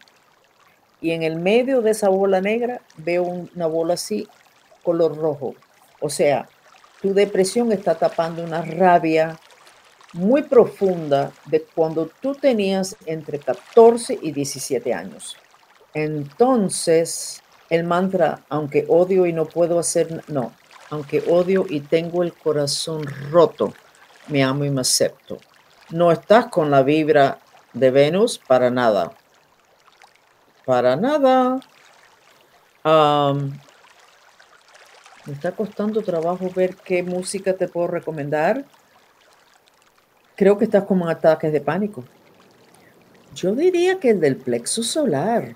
Y 1.01 1.11
en 1.11 1.25
el 1.25 1.35
medio 1.35 1.83
de 1.83 1.90
esa 1.90 2.09
bola 2.09 2.40
negra 2.40 2.81
veo 2.97 3.25
una 3.25 3.66
bola 3.66 3.94
así, 3.94 4.29
color 4.85 5.16
rojo. 5.16 5.57
O 5.99 6.11
sea, 6.11 6.49
tu 7.03 7.12
depresión 7.12 7.73
está 7.73 7.97
tapando 7.97 8.44
una 8.44 8.62
rabia 8.62 9.37
muy 10.12 10.44
profunda 10.44 11.33
de 11.47 11.62
cuando 11.62 12.09
tú 12.23 12.37
tenías 12.37 12.94
entre 13.05 13.40
14 13.40 14.16
y 14.23 14.31
17 14.31 14.94
años. 14.94 15.37
Entonces, 15.92 17.42
el 17.70 17.85
mantra, 17.85 18.44
aunque 18.48 18.85
odio 18.88 19.26
y 19.26 19.33
no 19.33 19.46
puedo 19.46 19.78
hacer, 19.78 20.22
no, 20.28 20.52
aunque 20.90 21.22
odio 21.28 21.66
y 21.68 21.81
tengo 21.81 22.22
el 22.22 22.33
corazón 22.33 23.04
roto, 23.31 23.72
me 24.28 24.42
amo 24.42 24.64
y 24.64 24.70
me 24.70 24.81
acepto. 24.81 25.38
No 25.90 26.12
estás 26.12 26.46
con 26.46 26.70
la 26.70 26.83
vibra 26.83 27.38
de 27.72 27.90
Venus 27.90 28.38
para 28.38 28.70
nada. 28.70 29.12
Para 30.64 30.96
nada. 30.96 31.61
me 35.24 35.33
está 35.33 35.52
costando 35.52 36.02
trabajo 36.02 36.50
ver 36.54 36.76
qué 36.76 37.02
música 37.02 37.54
te 37.54 37.68
puedo 37.68 37.87
recomendar. 37.87 38.64
Creo 40.37 40.57
que 40.57 40.64
estás 40.64 40.85
como 40.85 41.07
en 41.07 41.11
ataques 41.11 41.52
de 41.52 41.61
pánico. 41.61 42.04
Yo 43.35 43.54
diría 43.54 43.98
que 43.98 44.11
el 44.11 44.20
del 44.20 44.37
plexo 44.37 44.83
solar 44.83 45.54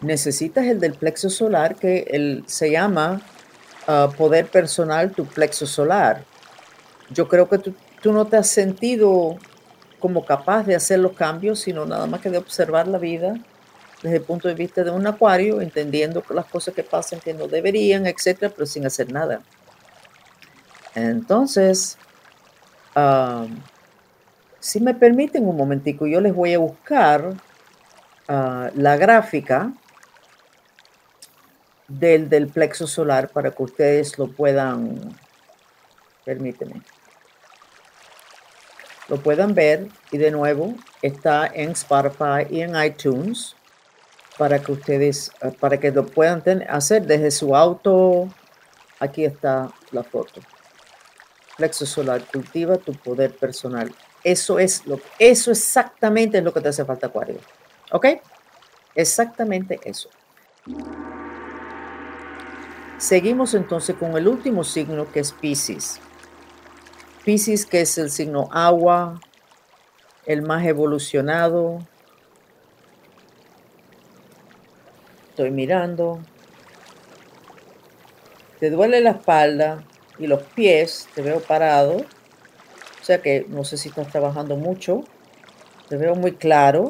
necesitas 0.00 0.66
el 0.66 0.80
del 0.80 0.94
plexo 0.94 1.30
solar 1.30 1.76
que 1.76 2.06
el, 2.10 2.44
se 2.46 2.70
llama 2.70 3.20
ah, 3.86 4.10
poder 4.16 4.46
personal, 4.46 5.12
tu 5.12 5.26
plexo 5.26 5.66
solar. 5.66 6.24
Yo 7.10 7.28
creo 7.28 7.48
que 7.48 7.58
tú, 7.58 7.74
no 8.04 8.26
te 8.26 8.36
has 8.36 8.48
sentido 8.48 9.36
como 9.98 10.24
capaz 10.24 10.64
de 10.64 10.74
hacer 10.74 11.00
los 11.00 11.12
cambios, 11.12 11.60
sino 11.60 11.84
nada 11.84 12.06
más 12.06 12.20
que 12.20 12.30
de 12.30 12.38
observar 12.38 12.88
la 12.88 12.98
vida 12.98 13.34
desde 14.02 14.16
el 14.16 14.22
punto 14.22 14.48
de 14.48 14.54
vista 14.54 14.82
de 14.82 14.90
un 14.90 15.06
acuario, 15.06 15.60
entendiendo 15.60 16.24
las 16.30 16.46
cosas 16.46 16.72
que 16.72 16.82
pasan 16.82 17.20
que 17.20 17.34
no 17.34 17.48
deberían, 17.48 18.06
etcétera, 18.06 18.50
pero 18.54 18.64
sin 18.64 18.86
hacer 18.86 19.12
nada. 19.12 19.42
Entonces, 20.94 21.98
si 24.58 24.80
me 24.80 24.94
permiten 24.94 25.46
un 25.46 25.56
momentico, 25.56 26.06
yo 26.06 26.20
les 26.22 26.34
voy 26.34 26.54
a 26.54 26.58
buscar 26.58 27.34
ah, 28.28 28.70
la 28.74 28.96
gráfica 28.96 29.74
del, 31.90 32.28
del 32.28 32.48
plexo 32.48 32.86
solar 32.86 33.28
para 33.28 33.50
que 33.50 33.62
ustedes 33.62 34.18
lo 34.18 34.28
puedan, 34.28 35.18
permíteme, 36.24 36.82
lo 39.08 39.16
puedan 39.16 39.54
ver 39.54 39.88
y 40.12 40.18
de 40.18 40.30
nuevo 40.30 40.74
está 41.02 41.46
en 41.52 41.70
Spotify 41.70 42.46
y 42.48 42.60
en 42.60 42.80
iTunes 42.82 43.56
para 44.38 44.60
que 44.60 44.72
ustedes, 44.72 45.32
ah, 45.42 45.50
para 45.58 45.78
que 45.78 45.90
lo 45.90 46.06
puedan 46.06 46.42
hacer 46.68 47.06
desde 47.06 47.30
su 47.30 47.54
auto. 47.56 48.28
Aquí 49.00 49.24
está 49.24 49.70
la 49.90 50.04
foto. 50.04 50.40
Plexo 51.56 51.84
solar, 51.84 52.22
cultiva 52.24 52.76
tu 52.76 52.92
poder 52.92 53.36
personal. 53.36 53.92
Eso 54.22 54.58
es 54.58 54.86
lo 54.86 55.00
eso 55.18 55.50
exactamente 55.50 56.38
es 56.38 56.44
lo 56.44 56.52
que 56.52 56.60
te 56.60 56.68
hace 56.68 56.84
falta, 56.84 57.08
Acuario. 57.08 57.40
¿Ok? 57.90 58.06
Exactamente 58.94 59.80
eso. 59.84 60.08
Seguimos 63.00 63.54
entonces 63.54 63.96
con 63.96 64.14
el 64.18 64.28
último 64.28 64.62
signo 64.62 65.10
que 65.10 65.20
es 65.20 65.32
Pisces. 65.32 65.98
Pisces 67.24 67.64
que 67.64 67.80
es 67.80 67.96
el 67.96 68.10
signo 68.10 68.50
agua, 68.52 69.18
el 70.26 70.42
más 70.42 70.66
evolucionado. 70.66 71.78
Estoy 75.30 75.50
mirando. 75.50 76.20
Te 78.58 78.68
duele 78.68 79.00
la 79.00 79.12
espalda, 79.12 79.82
y 80.18 80.26
los 80.26 80.42
pies, 80.42 81.08
te 81.14 81.22
veo 81.22 81.40
parado, 81.40 81.96
o 81.96 83.04
sea 83.04 83.22
que 83.22 83.46
no 83.48 83.64
sé 83.64 83.78
si 83.78 83.88
estás 83.88 84.08
trabajando 84.08 84.56
mucho, 84.56 85.04
te 85.88 85.96
veo 85.96 86.14
muy 86.14 86.32
claro. 86.32 86.88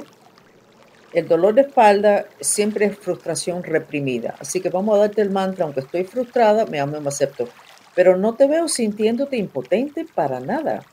El 1.12 1.27
dolor 1.27 1.55
de 1.55 1.62
espalda 1.62 2.27
siempre 2.40 2.87
es 2.87 2.96
frustración 2.96 3.64
reprimida, 3.64 4.37
así 4.38 4.61
que 4.61 4.68
vamos 4.68 4.96
a 4.96 5.01
darte 5.01 5.23
el 5.23 5.31
mantra, 5.31 5.64
aunque 5.64 5.81
estoy 5.81 6.05
frustrada, 6.05 6.66
me 6.66 6.79
amo 6.79 6.96
y 6.96 7.01
me 7.01 7.09
acepto, 7.09 7.49
pero 7.96 8.16
no 8.16 8.35
te 8.35 8.46
veo 8.46 8.68
sintiéndote 8.68 9.37
impotente 9.37 10.07
para 10.14 10.38
nada, 10.38 10.85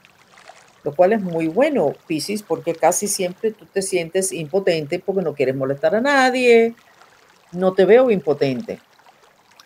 lo 0.84 0.96
cual 0.96 1.14
es 1.14 1.22
muy 1.22 1.48
bueno, 1.48 1.94
Piscis, 2.08 2.42
porque 2.42 2.74
casi 2.74 3.08
siempre 3.08 3.52
tú 3.52 3.66
te 3.66 3.84
sientes 3.84 4.32
impotente 4.32 4.98
porque 4.98 5.22
no 5.22 5.36
quieres 5.36 5.56
molestar 5.56 5.94
a 5.94 6.02
nadie, 6.02 6.74
no 7.52 7.74
te 7.74 7.86
veo 7.86 8.10
impotente. 8.10 8.80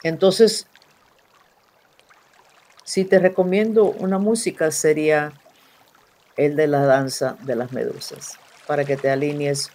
Entonces, 0.03 0.67
si 2.83 3.05
te 3.05 3.19
recomiendo 3.19 3.85
una 3.85 4.19
música 4.19 4.69
sería 4.71 5.31
el 6.35 6.57
de 6.57 6.67
la 6.67 6.85
danza 6.85 7.37
de 7.43 7.55
las 7.55 7.71
medusas, 7.71 8.37
para 8.67 8.83
que 8.83 8.97
te 8.97 9.09
alinees 9.09 9.71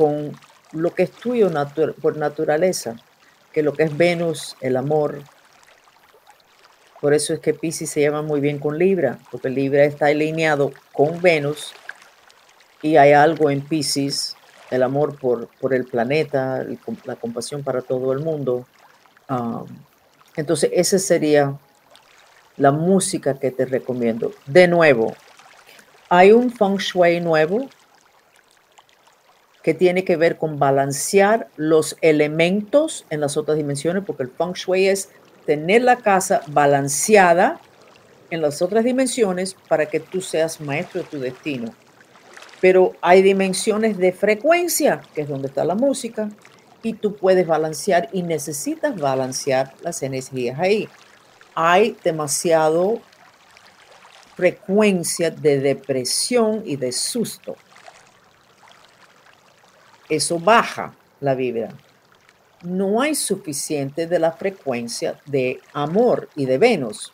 con 0.00 0.32
lo 0.72 0.94
que 0.94 1.02
es 1.02 1.10
tuyo 1.10 1.50
por 2.00 2.16
naturaleza, 2.16 2.96
que 3.52 3.62
lo 3.62 3.74
que 3.74 3.82
es 3.82 3.94
Venus, 3.94 4.56
el 4.62 4.78
amor. 4.78 5.20
Por 7.02 7.12
eso 7.12 7.34
es 7.34 7.40
que 7.40 7.52
Pisces 7.52 7.90
se 7.90 8.00
llama 8.00 8.22
muy 8.22 8.40
bien 8.40 8.58
con 8.58 8.78
Libra, 8.78 9.18
porque 9.30 9.50
Libra 9.50 9.84
está 9.84 10.06
alineado 10.06 10.72
con 10.94 11.20
Venus 11.20 11.74
y 12.80 12.96
hay 12.96 13.12
algo 13.12 13.50
en 13.50 13.60
Pisces, 13.60 14.38
el 14.70 14.82
amor 14.84 15.18
por, 15.18 15.48
por 15.60 15.74
el 15.74 15.84
planeta, 15.84 16.64
la 17.04 17.16
compasión 17.16 17.62
para 17.62 17.82
todo 17.82 18.14
el 18.14 18.20
mundo. 18.20 18.66
Ah, 19.28 19.64
entonces, 20.34 20.70
ese 20.72 20.98
sería 20.98 21.58
la 22.56 22.72
música 22.72 23.38
que 23.38 23.50
te 23.50 23.66
recomiendo. 23.66 24.32
De 24.46 24.66
nuevo, 24.66 25.14
hay 26.08 26.32
un 26.32 26.50
feng 26.50 26.78
shui 26.78 27.20
nuevo 27.20 27.68
que 29.62 29.74
tiene 29.74 30.04
que 30.04 30.16
ver 30.16 30.38
con 30.38 30.58
balancear 30.58 31.48
los 31.56 31.96
elementos 32.00 33.04
en 33.10 33.20
las 33.20 33.36
otras 33.36 33.56
dimensiones, 33.56 34.04
porque 34.06 34.22
el 34.22 34.30
feng 34.30 34.52
shui 34.52 34.88
es 34.88 35.10
tener 35.46 35.82
la 35.82 35.96
casa 35.96 36.42
balanceada 36.46 37.60
en 38.30 38.40
las 38.40 38.62
otras 38.62 38.84
dimensiones 38.84 39.56
para 39.68 39.86
que 39.86 40.00
tú 40.00 40.20
seas 40.20 40.60
maestro 40.60 41.02
de 41.02 41.08
tu 41.08 41.18
destino. 41.18 41.74
Pero 42.60 42.92
hay 43.00 43.22
dimensiones 43.22 43.98
de 43.98 44.12
frecuencia, 44.12 45.00
que 45.14 45.22
es 45.22 45.28
donde 45.28 45.48
está 45.48 45.64
la 45.64 45.74
música, 45.74 46.30
y 46.82 46.94
tú 46.94 47.16
puedes 47.16 47.46
balancear 47.46 48.08
y 48.12 48.22
necesitas 48.22 48.96
balancear 48.96 49.74
las 49.82 50.02
energías 50.02 50.58
ahí 50.58 50.88
hay 51.54 51.96
demasiado 52.02 53.00
frecuencia 54.34 55.30
de 55.30 55.60
depresión 55.60 56.62
y 56.64 56.76
de 56.76 56.92
susto. 56.92 57.56
Eso 60.10 60.38
baja 60.38 60.94
la 61.20 61.34
vida. 61.34 61.70
No 62.62 63.00
hay 63.00 63.14
suficiente 63.14 64.06
de 64.06 64.18
la 64.18 64.32
frecuencia 64.32 65.18
de 65.24 65.60
amor 65.72 66.28
y 66.36 66.44
de 66.44 66.58
Venus, 66.58 67.12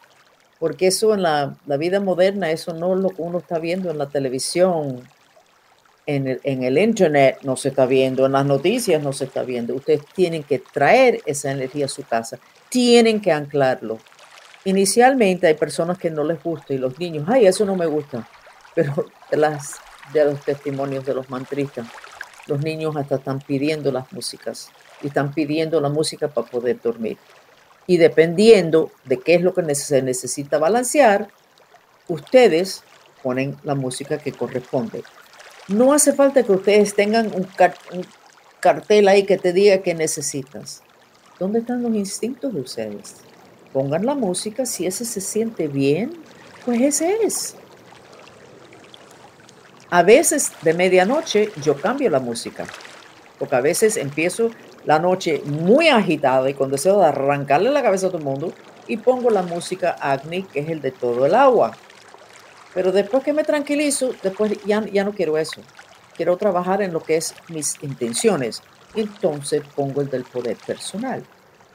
porque 0.58 0.88
eso 0.88 1.14
en 1.14 1.22
la, 1.22 1.56
vida 1.78 2.00
moderna, 2.00 2.50
eso 2.50 2.74
no 2.74 2.94
es 2.94 3.00
lo 3.00 3.10
que 3.10 3.22
uno 3.22 3.38
está 3.38 3.60
viendo 3.60 3.90
en 3.90 3.98
la 3.98 4.08
televisión, 4.08 5.08
en 6.06 6.26
el, 6.26 6.40
en 6.42 6.64
el 6.64 6.78
internet 6.78 7.38
no 7.42 7.56
se 7.56 7.68
está 7.68 7.86
viendo, 7.86 8.26
en 8.26 8.32
las 8.32 8.46
noticias 8.46 9.00
no 9.02 9.12
se 9.12 9.26
está 9.26 9.44
viendo. 9.44 9.74
Ustedes 9.74 10.04
tienen 10.14 10.42
que 10.42 10.58
traer 10.58 11.20
esa 11.26 11.52
energía 11.52 11.84
a 11.84 11.88
su 11.88 12.02
casa, 12.02 12.38
tienen 12.68 13.20
que 13.20 13.30
anclarlo 13.30 13.98
Inicialmente 14.66 15.46
hay 15.46 15.54
personas 15.54 15.96
que 15.96 16.10
no 16.10 16.24
les 16.24 16.42
gusta 16.42 16.74
y 16.74 16.78
los 16.78 16.98
niños, 16.98 17.24
ay, 17.28 17.46
eso 17.46 17.64
no 17.64 17.76
me 17.76 17.86
gusta, 17.86 18.28
pero 18.74 19.06
de, 19.30 19.36
las, 19.36 19.76
de 20.12 20.24
los 20.24 20.44
testimonios 20.44 21.04
de 21.04 21.14
los 21.14 21.30
mantristas, 21.30 21.86
los 22.46 22.60
niños 22.62 22.96
hasta 22.96 23.16
están 23.16 23.40
pidiendo 23.40 23.90
las 23.92 24.12
músicas 24.12 24.70
y 25.02 25.08
están 25.08 25.32
pidiendo 25.32 25.80
la 25.80 25.88
música 25.88 26.28
para 26.28 26.46
poder 26.46 26.80
dormir. 26.80 27.18
Y 27.86 27.96
dependiendo 27.98 28.90
de 29.04 29.18
qué 29.18 29.34
es 29.34 29.42
lo 29.42 29.54
que 29.54 29.74
se 29.74 30.02
necesita 30.02 30.58
balancear, 30.58 31.28
ustedes 32.08 32.82
ponen 33.22 33.56
la 33.64 33.74
música 33.74 34.18
que 34.18 34.32
corresponde. 34.32 35.02
No 35.68 35.92
hace 35.92 36.12
falta 36.12 36.42
que 36.42 36.52
ustedes 36.52 36.94
tengan 36.94 37.32
un, 37.34 37.46
cartel 38.60 39.08
ahí 39.08 39.24
que 39.24 39.36
te 39.36 39.52
diga 39.52 39.78
que 39.78 39.94
necesitas. 39.94 40.82
¿Dónde 41.38 41.60
están 41.60 41.82
los 41.82 41.94
instintos 41.94 42.54
de 42.54 42.60
ustedes? 42.60 43.16
pongan 43.76 44.06
la 44.06 44.14
música, 44.14 44.64
si 44.64 44.86
ese 44.86 45.04
se 45.04 45.20
siente 45.20 45.68
bien, 45.68 46.10
pues 46.64 46.80
ese 46.80 47.14
es. 47.22 47.56
A 49.90 50.02
veces 50.02 50.52
de 50.62 50.74
medianoche 50.74 51.50
yo 51.62 51.76
cambio 51.76 52.10
la 52.10 52.18
música, 52.18 52.64
porque 53.38 53.54
a 53.54 53.60
veces 53.60 53.96
empiezo 53.96 54.50
la 54.84 54.98
noche 54.98 55.42
muy 55.44 55.88
agitada 55.88 56.50
y 56.50 56.54
con 56.54 56.72
deseo 56.72 56.98
de 56.98 57.06
arrancarle 57.06 57.70
la 57.70 57.82
cabeza 57.82 58.06
a 58.06 58.10
todo 58.10 58.18
el 58.18 58.24
mundo 58.24 58.52
y 58.88 58.96
pongo 58.96 59.30
la 59.30 59.42
música 59.42 59.96
Agni, 60.00 60.42
que 60.42 60.60
es 60.60 60.68
el 60.68 60.80
de 60.80 60.90
todo 60.90 61.24
el 61.26 61.34
agua. 61.34 61.76
Pero 62.74 62.90
después 62.90 63.22
que 63.22 63.32
me 63.32 63.44
tranquilizo, 63.44 64.10
después 64.22 64.52
ya, 64.64 64.84
ya 64.86 65.04
no 65.04 65.12
quiero 65.12 65.38
eso. 65.38 65.60
Quiero 66.16 66.36
trabajar 66.36 66.82
en 66.82 66.92
lo 66.92 67.02
que 67.02 67.16
es 67.16 67.34
mis 67.48 67.80
intenciones. 67.82 68.62
Entonces 68.94 69.62
pongo 69.74 70.00
el 70.00 70.10
del 70.10 70.24
poder 70.24 70.56
personal. 70.66 71.24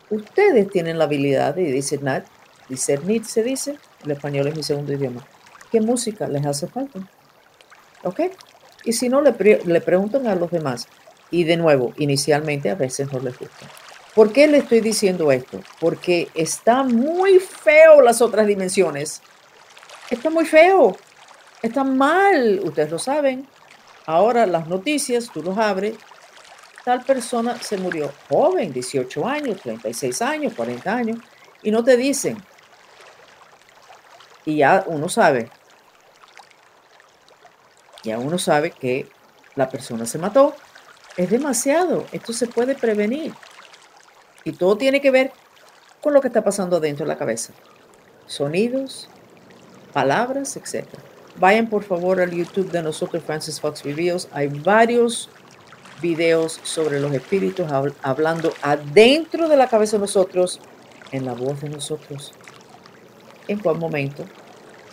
Ustedes 0.10 0.70
tienen 0.70 0.98
la 0.98 1.06
habilidad 1.06 1.56
de 1.56 1.72
discernir, 1.72 2.24
discernir 2.68 3.24
se 3.24 3.42
dice, 3.42 3.78
el 4.04 4.12
español 4.12 4.48
es 4.48 4.56
mi 4.58 4.64
segundo 4.64 4.92
idioma. 4.92 5.26
¿Qué 5.72 5.80
música 5.80 6.28
les 6.28 6.46
hace 6.46 6.68
falta? 6.68 7.00
¿Ok? 8.04 8.22
Y 8.84 8.94
si 8.94 9.10
no, 9.10 9.22
le, 9.22 9.34
le 9.66 9.82
preguntan 9.82 10.28
a 10.28 10.36
los 10.36 10.52
demás. 10.52 10.88
Y 11.30 11.44
de 11.46 11.58
nuevo, 11.58 11.94
inicialmente 11.98 12.70
a 12.70 12.76
veces 12.76 13.12
no 13.12 13.20
les 13.20 13.38
gusta. 13.38 13.68
¿Por 14.16 14.34
qué 14.34 14.48
le 14.48 14.58
estoy 14.58 14.82
diciendo 14.82 15.32
esto? 15.32 15.62
Porque 15.80 16.28
está 16.34 16.84
muy 16.84 17.40
feo 17.40 18.02
las 18.02 18.22
otras 18.22 18.48
dimensiones. 18.48 19.22
Está 20.10 20.30
muy 20.30 20.46
feo. 20.46 20.98
Está 21.62 21.84
mal. 21.84 22.60
Ustedes 22.64 22.92
lo 22.92 23.00
saben. 23.00 23.48
Ahora 24.06 24.46
las 24.46 24.68
noticias, 24.68 25.30
tú 25.32 25.42
los 25.42 25.58
abres 25.58 25.96
tal 26.84 27.04
persona 27.04 27.58
se 27.62 27.78
murió 27.78 28.12
joven, 28.30 28.74
18 28.74 29.28
años, 29.28 29.62
36 29.62 30.22
años, 30.22 30.54
40 30.56 30.94
años, 30.94 31.18
y 31.64 31.72
no 31.72 31.84
te 31.84 31.98
dicen. 31.98 32.38
Y 34.46 34.58
ya 34.58 34.84
uno 34.88 35.08
sabe. 35.08 35.52
Ya 38.04 38.18
uno 38.18 38.38
sabe 38.38 38.72
que 38.72 39.08
la 39.56 39.70
persona 39.70 40.06
se 40.06 40.18
mató. 40.18 40.56
Es 41.18 41.30
demasiado. 41.30 42.06
Esto 42.12 42.34
se 42.34 42.48
puede 42.48 42.76
prevenir. 42.76 43.34
Y 44.44 44.54
todo 44.54 44.78
tiene 44.78 45.02
que 45.02 45.12
ver 45.12 45.32
con 46.02 46.14
lo 46.14 46.22
que 46.22 46.28
está 46.28 46.44
pasando 46.44 46.80
dentro 46.80 47.06
de 47.06 47.10
la 47.10 47.18
cabeza. 47.18 47.54
Sonidos, 48.26 49.10
palabras, 49.94 50.56
etc. 50.58 50.88
Vayan 51.38 51.70
por 51.70 51.84
favor 51.84 52.20
al 52.22 52.32
YouTube 52.32 52.72
de 52.72 52.82
nosotros, 52.82 53.24
Francis 53.24 53.60
Fox 53.60 53.84
Reveals. 53.84 54.28
Hay 54.32 54.48
varios 54.48 55.30
videos 56.02 56.60
sobre 56.64 57.00
los 57.00 57.14
espíritus 57.14 57.68
hablando 58.02 58.54
adentro 58.64 59.48
de 59.48 59.58
la 59.58 59.68
cabeza 59.68 59.98
de 59.98 60.02
nosotros, 60.02 60.60
en 61.12 61.26
la 61.26 61.34
voz 61.34 61.62
de 61.62 61.70
nosotros. 61.70 62.34
¿En 63.48 63.60
cuál 63.60 63.78
momento? 63.78 64.26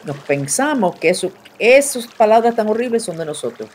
Nos 0.05 0.17
pensamos 0.19 0.97
que 0.97 1.09
eso, 1.09 1.33
esas 1.59 2.07
palabras 2.07 2.55
tan 2.55 2.69
horribles 2.69 3.05
son 3.05 3.17
de 3.17 3.25
nosotros. 3.25 3.69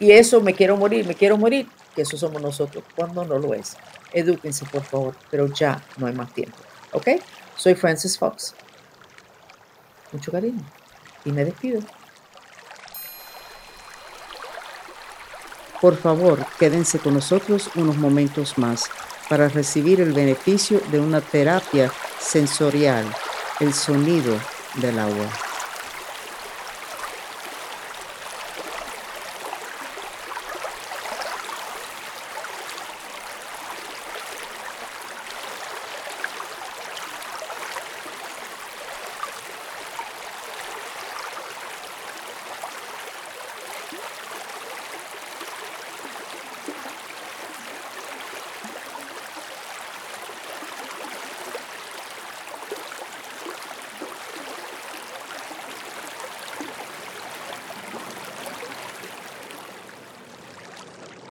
Y 0.00 0.12
eso, 0.12 0.40
me 0.40 0.54
quiero 0.54 0.76
morir, 0.76 1.06
me 1.06 1.14
quiero 1.14 1.36
morir, 1.36 1.68
que 1.94 2.02
eso 2.02 2.16
somos 2.16 2.40
nosotros, 2.40 2.84
cuando 2.94 3.24
no 3.24 3.38
lo 3.38 3.54
es. 3.54 3.76
Edúquense, 4.12 4.64
por 4.66 4.84
favor, 4.84 5.14
pero 5.30 5.46
ya 5.46 5.82
no 5.96 6.06
hay 6.06 6.14
más 6.14 6.32
tiempo. 6.32 6.56
¿Ok? 6.92 7.08
Soy 7.56 7.74
Francis 7.74 8.18
Fox. 8.18 8.54
Mucho 10.12 10.30
cariño. 10.30 10.64
Y 11.24 11.32
me 11.32 11.44
despido. 11.44 11.80
Por 15.80 15.96
favor, 15.96 16.44
quédense 16.58 16.98
con 16.98 17.14
nosotros 17.14 17.70
unos 17.76 17.96
momentos 17.96 18.58
más 18.58 18.84
para 19.28 19.48
recibir 19.48 20.00
el 20.00 20.12
beneficio 20.12 20.80
de 20.90 20.98
una 20.98 21.20
terapia 21.20 21.92
sensorial, 22.18 23.04
el 23.60 23.72
sonido 23.74 24.34
del 24.80 24.98
agua. 24.98 25.47